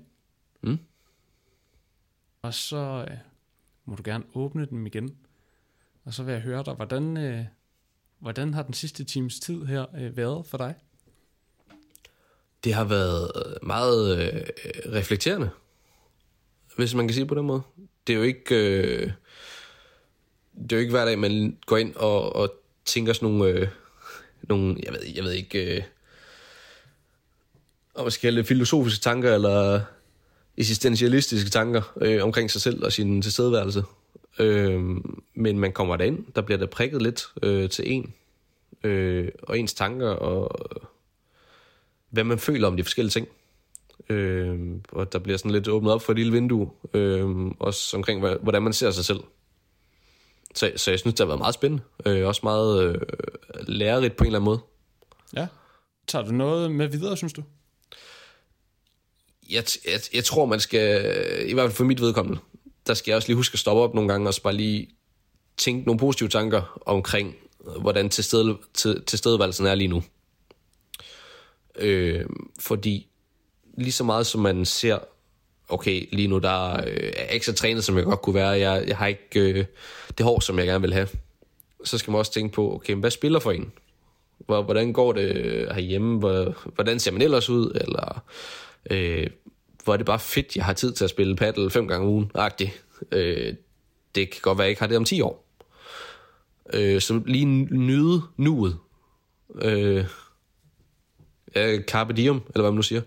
[0.62, 0.78] Mm.
[2.42, 3.29] Og så øh,
[3.90, 5.16] må du gerne åbne dem igen.
[6.04, 7.44] Og så vil jeg høre dig, hvordan, øh,
[8.18, 10.74] hvordan har den sidste times tid her øh, været for dig?
[12.64, 14.42] Det har været øh, meget øh,
[14.92, 15.50] reflekterende,
[16.76, 17.62] hvis man kan sige på den måde.
[18.06, 19.12] Det er jo ikke, øh,
[20.62, 23.68] det er jo ikke hver dag, man går ind og, og tænker sådan nogle, øh,
[24.42, 25.82] nogle jeg, ved, jeg ved ikke, øh,
[27.94, 29.82] om man skal kalde det filosofiske tanker, eller
[30.60, 33.84] eksistentialistiske tanker øh, omkring sig selv og sin tilstedeværelse.
[34.38, 34.80] Øh,
[35.34, 38.14] men man kommer derind, der bliver der prikket lidt øh, til en,
[38.84, 40.60] øh, og ens tanker, og
[42.10, 43.28] hvad man føler om de forskellige ting.
[44.08, 44.58] Øh,
[44.92, 48.62] og der bliver sådan lidt åbnet op for et lille vindue, øh, også omkring, hvordan
[48.62, 49.20] man ser sig selv.
[50.54, 51.82] Så, så jeg synes, det har været meget spændende.
[52.06, 53.00] Øh, også meget øh,
[53.68, 54.60] lærerigt på en eller anden måde.
[55.36, 55.46] Ja.
[56.06, 57.42] Tager du noget med videre, synes du?
[59.50, 61.14] Jeg, jeg, jeg tror, man skal,
[61.48, 62.40] i hvert fald for mit vedkommende,
[62.86, 64.88] der skal jeg også lige huske at stoppe op nogle gange, og så bare lige
[65.56, 67.36] tænke nogle positive tanker omkring,
[67.80, 70.02] hvordan tilstede, til, tilstedeværelsen er lige nu.
[71.78, 72.24] Øh,
[72.60, 73.06] fordi
[73.78, 74.98] lige så meget som man ser,
[75.68, 78.48] okay, lige nu der øh, er jeg ikke så trænet, som jeg godt kunne være,
[78.48, 79.64] jeg, jeg har ikke øh,
[80.18, 81.08] det hår, som jeg gerne vil have,
[81.84, 83.72] så skal man også tænke på, okay, hvad spiller for en?
[84.46, 86.18] Hvordan går det øh, herhjemme?
[86.74, 87.72] Hvordan ser man ellers ud?
[87.74, 88.24] Eller
[88.90, 89.26] øh,
[89.84, 92.12] hvor er det bare fedt, jeg har tid til at spille paddle fem gange om
[92.12, 92.84] ugen, agtigt.
[93.12, 93.54] Øh,
[94.14, 95.46] det kan godt være, jeg ikke har det om 10 år.
[96.72, 98.78] Øh, så lige nyde nuet.
[99.54, 100.04] Øh,
[101.54, 103.02] ja, carpe diem, eller hvad man nu siger.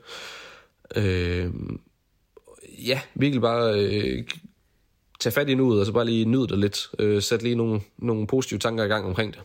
[0.95, 1.51] Øh,
[2.87, 4.27] ja, virkelig bare øh,
[5.19, 6.89] tage fat i nuet, og så bare lige nyde det lidt.
[6.99, 9.41] Øh, sæt lige nogle, nogle positive tanker i gang omkring det.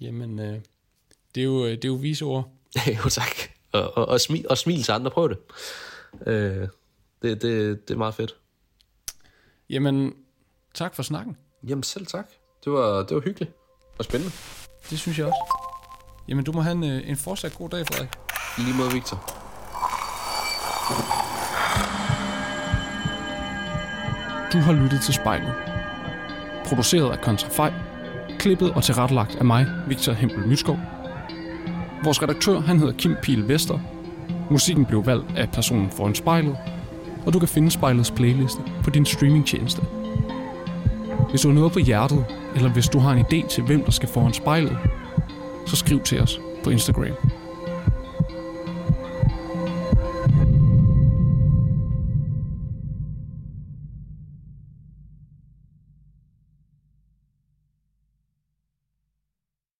[0.00, 0.60] Jamen, øh,
[1.34, 2.52] det, er jo, det er jo vise ord.
[3.04, 3.49] jo, tak.
[3.72, 5.38] Og, og, og, smil, og smil til andre, prøv det.
[6.26, 6.68] Øh,
[7.22, 7.88] det, det.
[7.88, 8.36] Det er meget fedt.
[9.70, 10.14] Jamen,
[10.74, 11.36] tak for snakken.
[11.68, 12.26] Jamen selv tak.
[12.64, 13.52] Det var, det var hyggeligt
[13.98, 14.32] og spændende.
[14.90, 15.70] Det synes jeg også.
[16.28, 18.10] Jamen, du må have en, øh, en fortsat god dag, Frederik.
[18.58, 19.16] I lige måde, Victor.
[24.52, 25.54] Du har lyttet til spejlet.
[26.66, 27.72] Produceret af Kontrafej.
[28.38, 30.78] Klippet og tilrettelagt af mig, Victor Hempel Myskov.
[32.04, 33.78] Vores redaktør, han hedder Kim Pil Vester.
[34.50, 36.56] Musikken blev valgt af personen foran spejlet.
[37.26, 39.82] Og du kan finde spejlets playliste på din streamingtjeneste.
[41.30, 42.24] Hvis du har noget på hjertet,
[42.54, 44.78] eller hvis du har en idé til, hvem der skal foran spejlet,
[45.66, 47.29] så skriv til os på Instagram.